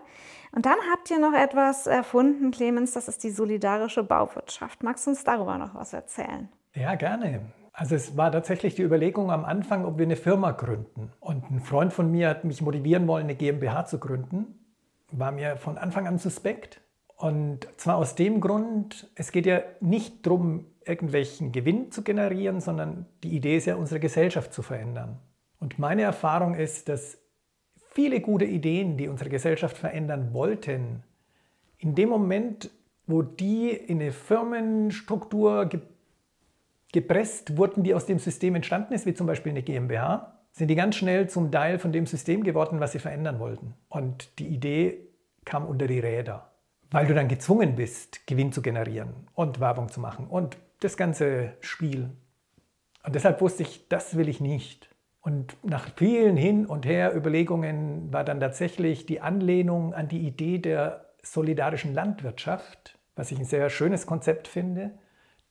Und 0.51 0.65
dann 0.65 0.75
habt 0.91 1.09
ihr 1.09 1.19
noch 1.19 1.31
etwas 1.33 1.87
erfunden, 1.87 2.51
Clemens, 2.51 2.91
das 2.91 3.07
ist 3.07 3.23
die 3.23 3.29
solidarische 3.29 4.03
Bauwirtschaft. 4.03 4.83
Magst 4.83 5.05
du 5.05 5.11
uns 5.11 5.23
darüber 5.23 5.57
noch 5.57 5.73
was 5.75 5.93
erzählen? 5.93 6.49
Ja, 6.75 6.95
gerne. 6.95 7.41
Also 7.71 7.95
es 7.95 8.17
war 8.17 8.33
tatsächlich 8.33 8.75
die 8.75 8.83
Überlegung 8.83 9.31
am 9.31 9.45
Anfang, 9.45 9.85
ob 9.85 9.97
wir 9.97 10.05
eine 10.05 10.17
Firma 10.17 10.51
gründen. 10.51 11.13
Und 11.21 11.49
ein 11.49 11.61
Freund 11.61 11.93
von 11.93 12.11
mir 12.11 12.27
hat 12.27 12.43
mich 12.43 12.61
motivieren 12.61 13.07
wollen, 13.07 13.23
eine 13.23 13.35
GmbH 13.35 13.85
zu 13.85 13.97
gründen. 13.99 14.58
War 15.11 15.31
mir 15.31 15.57
von 15.57 15.77
Anfang 15.77 16.07
an 16.07 16.17
suspekt. 16.17 16.81
Und 17.15 17.67
zwar 17.77 17.97
aus 17.97 18.15
dem 18.15 18.39
Grund, 18.39 19.09
es 19.15 19.31
geht 19.31 19.45
ja 19.45 19.61
nicht 19.81 20.25
darum, 20.25 20.65
irgendwelchen 20.85 21.51
Gewinn 21.51 21.91
zu 21.91 22.01
generieren, 22.01 22.61
sondern 22.61 23.05
die 23.23 23.35
Idee 23.35 23.57
ist 23.57 23.65
ja, 23.65 23.75
unsere 23.75 23.99
Gesellschaft 23.99 24.53
zu 24.53 24.61
verändern. 24.61 25.19
Und 25.59 25.77
meine 25.79 26.03
Erfahrung 26.03 26.55
ist, 26.55 26.87
dass 26.87 27.17
viele 27.91 28.21
gute 28.21 28.45
Ideen, 28.45 28.97
die 28.97 29.09
unsere 29.09 29.29
Gesellschaft 29.29 29.77
verändern 29.77 30.33
wollten, 30.33 31.03
in 31.77 31.95
dem 31.95 32.09
Moment, 32.09 32.71
wo 33.05 33.21
die 33.21 33.71
in 33.71 33.99
eine 33.99 34.11
Firmenstruktur 34.11 35.65
ge 35.65 35.81
gepresst 36.91 37.55
wurden, 37.55 37.83
die 37.83 37.93
aus 37.93 38.07
dem 38.07 38.17
System 38.17 38.55
entstanden 38.55 38.93
ist, 38.93 39.05
wie 39.05 39.13
zum 39.13 39.27
Beispiel 39.27 39.51
eine 39.51 39.61
GmbH, 39.61 40.38
sind 40.59 40.67
die 40.67 40.75
ganz 40.75 40.97
schnell 40.97 41.29
zum 41.29 41.53
Teil 41.53 41.79
von 41.79 41.93
dem 41.93 42.05
System 42.05 42.43
geworden, 42.43 42.81
was 42.81 42.91
sie 42.91 42.99
verändern 42.99 43.39
wollten. 43.39 43.75
Und 43.87 44.37
die 44.39 44.47
Idee 44.47 45.07
kam 45.45 45.65
unter 45.65 45.87
die 45.87 45.99
Räder, 45.99 46.51
weil 46.91 47.07
du 47.07 47.13
dann 47.13 47.29
gezwungen 47.29 47.77
bist, 47.77 48.27
Gewinn 48.27 48.51
zu 48.51 48.61
generieren 48.61 49.29
und 49.35 49.61
Werbung 49.61 49.87
zu 49.87 50.01
machen 50.01 50.27
und 50.27 50.57
das 50.81 50.97
ganze 50.97 51.53
Spiel. 51.61 52.09
Und 53.05 53.15
deshalb 53.15 53.39
wusste 53.39 53.63
ich, 53.63 53.87
das 53.87 54.17
will 54.17 54.27
ich 54.27 54.41
nicht. 54.41 54.93
Und 55.21 55.55
nach 55.63 55.95
vielen 55.95 56.35
Hin- 56.35 56.65
und 56.65 56.85
Her-Überlegungen 56.85 58.11
war 58.11 58.25
dann 58.25 58.41
tatsächlich 58.41 59.05
die 59.05 59.21
Anlehnung 59.21 59.93
an 59.93 60.09
die 60.09 60.27
Idee 60.27 60.57
der 60.57 61.05
solidarischen 61.23 61.93
Landwirtschaft, 61.93 62.99
was 63.15 63.31
ich 63.31 63.39
ein 63.39 63.45
sehr 63.45 63.69
schönes 63.69 64.05
Konzept 64.05 64.49
finde, 64.49 64.91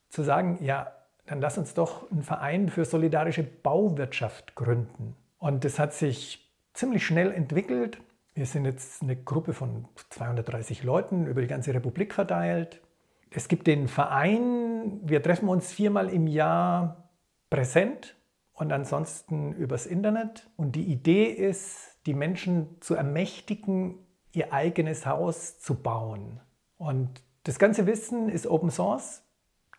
zu 0.09 0.21
sagen, 0.21 0.59
ja, 0.61 0.91
dann 1.29 1.41
lass 1.41 1.59
uns 1.59 1.75
doch 1.75 2.09
einen 2.11 2.23
Verein 2.23 2.69
für 2.69 2.85
solidarische 2.85 3.43
Bauwirtschaft 3.43 4.55
gründen. 4.55 5.15
Und 5.37 5.63
das 5.63 5.77
hat 5.77 5.93
sich 5.93 6.51
ziemlich 6.73 7.05
schnell 7.05 7.31
entwickelt. 7.31 8.01
Wir 8.33 8.47
sind 8.47 8.65
jetzt 8.65 9.03
eine 9.03 9.15
Gruppe 9.15 9.53
von 9.53 9.87
230 10.09 10.83
Leuten 10.83 11.27
über 11.27 11.41
die 11.41 11.47
ganze 11.47 11.71
Republik 11.71 12.15
verteilt. 12.15 12.81
Es 13.29 13.47
gibt 13.47 13.67
den 13.67 13.87
Verein, 13.87 15.01
wir 15.03 15.21
treffen 15.21 15.49
uns 15.49 15.71
viermal 15.71 16.09
im 16.09 16.25
Jahr 16.25 17.09
präsent 17.51 18.15
und 18.53 18.71
ansonsten 18.71 19.53
übers 19.53 19.85
Internet. 19.85 20.49
Und 20.57 20.75
die 20.75 20.85
Idee 20.85 21.25
ist, 21.25 21.99
die 22.07 22.15
Menschen 22.15 22.81
zu 22.81 22.95
ermächtigen, 22.95 23.99
ihr 24.31 24.51
eigenes 24.51 25.05
Haus 25.05 25.59
zu 25.59 25.75
bauen. 25.75 26.39
Und 26.77 27.21
das 27.43 27.59
ganze 27.59 27.85
Wissen 27.85 28.29
ist 28.29 28.47
Open 28.47 28.71
Source, 28.71 29.21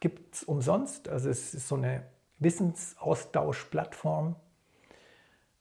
gibt 0.00 0.34
es 0.34 0.44
umsonst. 0.44 1.08
Also 1.08 1.28
es 1.28 1.54
ist 1.54 1.68
so 1.68 1.76
eine 1.76 2.02
Wissensaustauschplattform. 2.38 4.36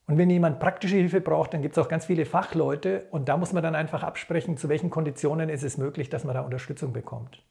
Und 0.07 0.17
wenn 0.17 0.29
jemand 0.29 0.59
praktische 0.59 0.95
Hilfe 0.95 1.21
braucht, 1.21 1.53
dann 1.53 1.61
gibt 1.61 1.77
es 1.77 1.83
auch 1.83 1.87
ganz 1.87 2.05
viele 2.05 2.25
Fachleute 2.25 3.05
und 3.11 3.29
da 3.29 3.37
muss 3.37 3.53
man 3.53 3.61
dann 3.61 3.75
einfach 3.75 4.01
absprechen, 4.01 4.57
zu 4.57 4.67
welchen 4.67 4.89
Konditionen 4.89 5.49
ist 5.49 5.63
es 5.63 5.77
möglich, 5.77 6.09
dass 6.09 6.23
man 6.23 6.33
da 6.33 6.41
Unterstützung 6.41 6.93
bekommt. 6.93 7.43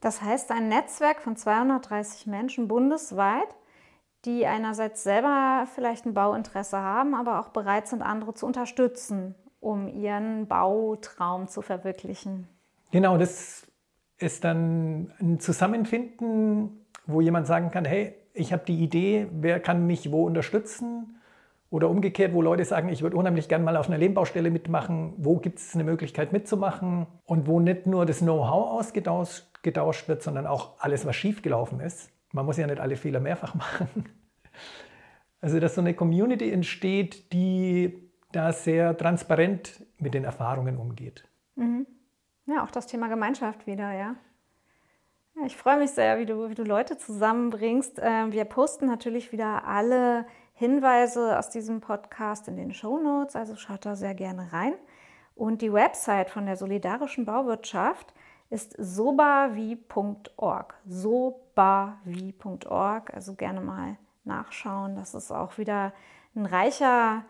Das 0.00 0.22
heißt, 0.22 0.50
ein 0.50 0.68
Netzwerk 0.68 1.20
von 1.20 1.36
230 1.36 2.26
Menschen 2.26 2.68
bundesweit, 2.68 3.48
die 4.24 4.46
einerseits 4.46 5.02
selber 5.02 5.66
vielleicht 5.74 6.06
ein 6.06 6.14
Bauinteresse 6.14 6.78
haben, 6.78 7.14
aber 7.14 7.38
auch 7.38 7.50
bereit 7.50 7.86
sind, 7.86 8.02
andere 8.02 8.32
zu 8.32 8.46
unterstützen, 8.46 9.34
um 9.60 9.86
ihren 9.88 10.46
Bautraum 10.48 11.48
zu 11.48 11.60
verwirklichen. 11.60 12.48
Genau, 12.92 13.18
das 13.18 13.66
ist 14.18 14.44
dann 14.44 15.12
ein 15.20 15.40
Zusammenfinden, 15.40 16.86
wo 17.06 17.20
jemand 17.20 17.46
sagen 17.46 17.70
kann, 17.70 17.84
hey, 17.84 18.14
ich 18.34 18.52
habe 18.52 18.64
die 18.66 18.82
Idee, 18.82 19.28
wer 19.32 19.60
kann 19.60 19.86
mich 19.86 20.10
wo 20.12 20.24
unterstützen? 20.26 21.20
Oder 21.68 21.90
umgekehrt, 21.90 22.32
wo 22.32 22.42
Leute 22.42 22.64
sagen, 22.64 22.88
ich 22.88 23.02
würde 23.02 23.16
unheimlich 23.16 23.48
gerne 23.48 23.64
mal 23.64 23.76
auf 23.76 23.88
einer 23.88 23.98
Lehmbaustelle 23.98 24.50
mitmachen, 24.50 25.14
wo 25.16 25.36
gibt 25.36 25.58
es 25.58 25.74
eine 25.74 25.84
Möglichkeit 25.84 26.32
mitzumachen 26.32 27.06
und 27.24 27.46
wo 27.46 27.58
nicht 27.58 27.86
nur 27.86 28.06
das 28.06 28.20
Know-how 28.20 28.78
ausgetauscht 28.78 30.08
wird, 30.08 30.22
sondern 30.22 30.46
auch 30.46 30.74
alles, 30.78 31.04
was 31.06 31.16
schiefgelaufen 31.16 31.80
ist. 31.80 32.10
Man 32.32 32.46
muss 32.46 32.56
ja 32.56 32.66
nicht 32.66 32.80
alle 32.80 32.96
Fehler 32.96 33.20
mehrfach 33.20 33.54
machen. 33.56 34.04
Also, 35.40 35.58
dass 35.60 35.74
so 35.74 35.80
eine 35.80 35.94
Community 35.94 36.50
entsteht, 36.50 37.32
die 37.32 38.10
da 38.32 38.52
sehr 38.52 38.96
transparent 38.96 39.84
mit 39.98 40.14
den 40.14 40.24
Erfahrungen 40.24 40.76
umgeht. 40.76 41.28
Mhm. 41.56 41.86
Ja, 42.46 42.62
auch 42.62 42.70
das 42.70 42.86
Thema 42.86 43.08
Gemeinschaft 43.08 43.66
wieder, 43.66 43.92
ja. 43.92 44.14
ja 45.34 45.46
ich 45.46 45.56
freue 45.56 45.78
mich 45.78 45.90
sehr, 45.90 46.18
wie 46.18 46.26
du, 46.26 46.48
wie 46.48 46.54
du 46.54 46.62
Leute 46.62 46.96
zusammenbringst. 46.96 48.00
Ähm, 48.00 48.32
wir 48.32 48.44
posten 48.44 48.86
natürlich 48.86 49.32
wieder 49.32 49.64
alle 49.64 50.26
Hinweise 50.54 51.38
aus 51.38 51.50
diesem 51.50 51.80
Podcast 51.80 52.48
in 52.48 52.56
den 52.56 52.72
Show 52.72 52.98
Notes, 52.98 53.36
also 53.36 53.56
schaut 53.56 53.84
da 53.84 53.96
sehr 53.96 54.14
gerne 54.14 54.52
rein. 54.52 54.74
Und 55.34 55.60
die 55.60 55.72
Website 55.72 56.30
von 56.30 56.46
der 56.46 56.56
solidarischen 56.56 57.26
Bauwirtschaft 57.26 58.14
ist 58.48 58.74
sobavi.org. 58.78 60.74
Sobavi.org, 60.86 61.94
also 63.12 63.34
gerne 63.34 63.60
mal 63.60 63.98
nachschauen. 64.24 64.96
Das 64.96 65.14
ist 65.14 65.30
auch 65.32 65.58
wieder 65.58 65.92
ein 66.34 66.46
reicher 66.46 67.24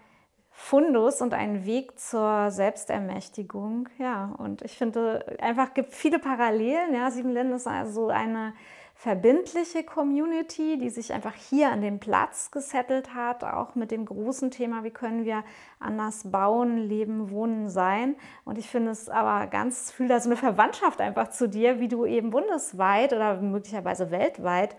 Fundus 0.59 1.21
und 1.21 1.35
ein 1.35 1.67
Weg 1.67 1.99
zur 2.01 2.51
Selbstermächtigung. 2.51 3.91
Ja, 3.99 4.35
und 4.39 4.63
ich 4.63 4.77
finde 4.77 5.25
einfach 5.39 5.75
gibt 5.75 5.93
viele 5.93 6.19
Parallelen. 6.19 6.95
Ja, 6.95 7.11
Sieben 7.11 7.31
Länder 7.31 7.57
ist 7.57 7.69
also 7.69 8.09
eine 8.09 8.55
verbindliche 8.95 9.85
Community, 9.85 10.79
die 10.79 10.89
sich 10.89 11.13
einfach 11.13 11.35
hier 11.35 11.71
an 11.71 11.83
den 11.83 12.01
Platz 12.01 12.51
gesettelt 12.51 13.15
hat, 13.15 13.45
auch 13.45 13.75
mit 13.75 13.91
dem 13.91 14.07
großen 14.07 14.51
Thema, 14.51 14.83
wie 14.83 14.91
können 14.91 15.27
wir 15.27 15.45
anders 15.79 16.31
bauen, 16.33 16.79
leben, 16.79 17.31
wohnen, 17.31 17.69
sein. 17.69 18.17
Und 18.47 18.57
ich 18.57 18.69
finde 18.69 18.91
es 18.93 19.11
aber 19.11 19.49
ganz, 19.49 19.93
fühle 19.93 20.09
da 20.09 20.21
so 20.21 20.31
eine 20.31 20.39
Verwandtschaft 20.39 21.03
einfach 21.03 21.29
zu 21.29 21.49
dir, 21.49 21.81
wie 21.81 21.89
du 21.89 22.07
eben 22.07 22.31
bundesweit 22.31 23.13
oder 23.13 23.41
möglicherweise 23.43 24.11
weltweit 24.11 24.75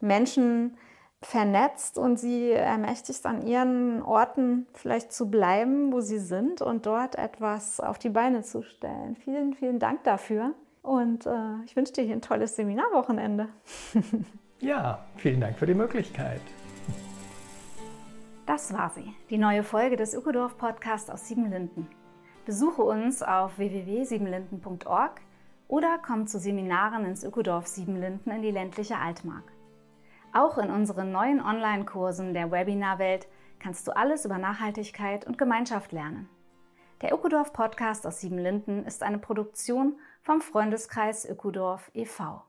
Menschen 0.00 0.78
vernetzt 1.20 1.98
und 1.98 2.18
sie 2.18 2.52
ermächtigst, 2.52 3.26
an 3.26 3.46
ihren 3.46 4.02
Orten 4.02 4.66
vielleicht 4.74 5.12
zu 5.12 5.30
bleiben, 5.30 5.92
wo 5.92 6.00
sie 6.00 6.18
sind 6.18 6.62
und 6.62 6.86
dort 6.86 7.16
etwas 7.16 7.80
auf 7.80 7.98
die 7.98 8.08
Beine 8.08 8.42
zu 8.42 8.62
stellen. 8.62 9.16
Vielen, 9.16 9.54
vielen 9.54 9.78
Dank 9.78 10.04
dafür. 10.04 10.54
Und 10.82 11.26
äh, 11.26 11.62
ich 11.64 11.76
wünsche 11.76 11.92
dir 11.92 12.04
hier 12.04 12.14
ein 12.14 12.22
tolles 12.22 12.56
Seminarwochenende. 12.56 13.48
ja, 14.60 15.04
vielen 15.16 15.40
Dank 15.40 15.58
für 15.58 15.66
die 15.66 15.74
Möglichkeit. 15.74 16.40
Das 18.46 18.72
war 18.72 18.90
sie, 18.90 19.12
die 19.28 19.36
neue 19.36 19.62
Folge 19.62 19.96
des 19.96 20.14
Ökodorf 20.14 20.56
Podcasts 20.56 21.10
aus 21.10 21.26
Siebenlinden. 21.26 21.86
Besuche 22.46 22.82
uns 22.82 23.22
auf 23.22 23.58
www.siebenlinden.org 23.58 25.20
oder 25.66 25.98
komm 25.98 26.26
zu 26.26 26.38
Seminaren 26.38 27.04
ins 27.04 27.24
Ökodorf 27.24 27.66
Siebenlinden 27.66 28.32
in 28.32 28.40
die 28.40 28.50
ländliche 28.50 28.96
Altmark. 28.96 29.52
Auch 30.38 30.56
in 30.56 30.70
unseren 30.70 31.10
neuen 31.10 31.44
Online-Kursen 31.44 32.32
der 32.32 32.52
Webinarwelt 32.52 33.26
kannst 33.58 33.88
du 33.88 33.96
alles 33.96 34.24
über 34.24 34.38
Nachhaltigkeit 34.38 35.26
und 35.26 35.36
Gemeinschaft 35.36 35.90
lernen. 35.90 36.28
Der 37.02 37.12
Ökodorf 37.12 37.52
Podcast 37.52 38.06
aus 38.06 38.20
Siebenlinden 38.20 38.86
ist 38.86 39.02
eine 39.02 39.18
Produktion 39.18 39.98
vom 40.22 40.40
Freundeskreis 40.40 41.28
Ökodorf 41.28 41.90
e.V. 41.92 42.44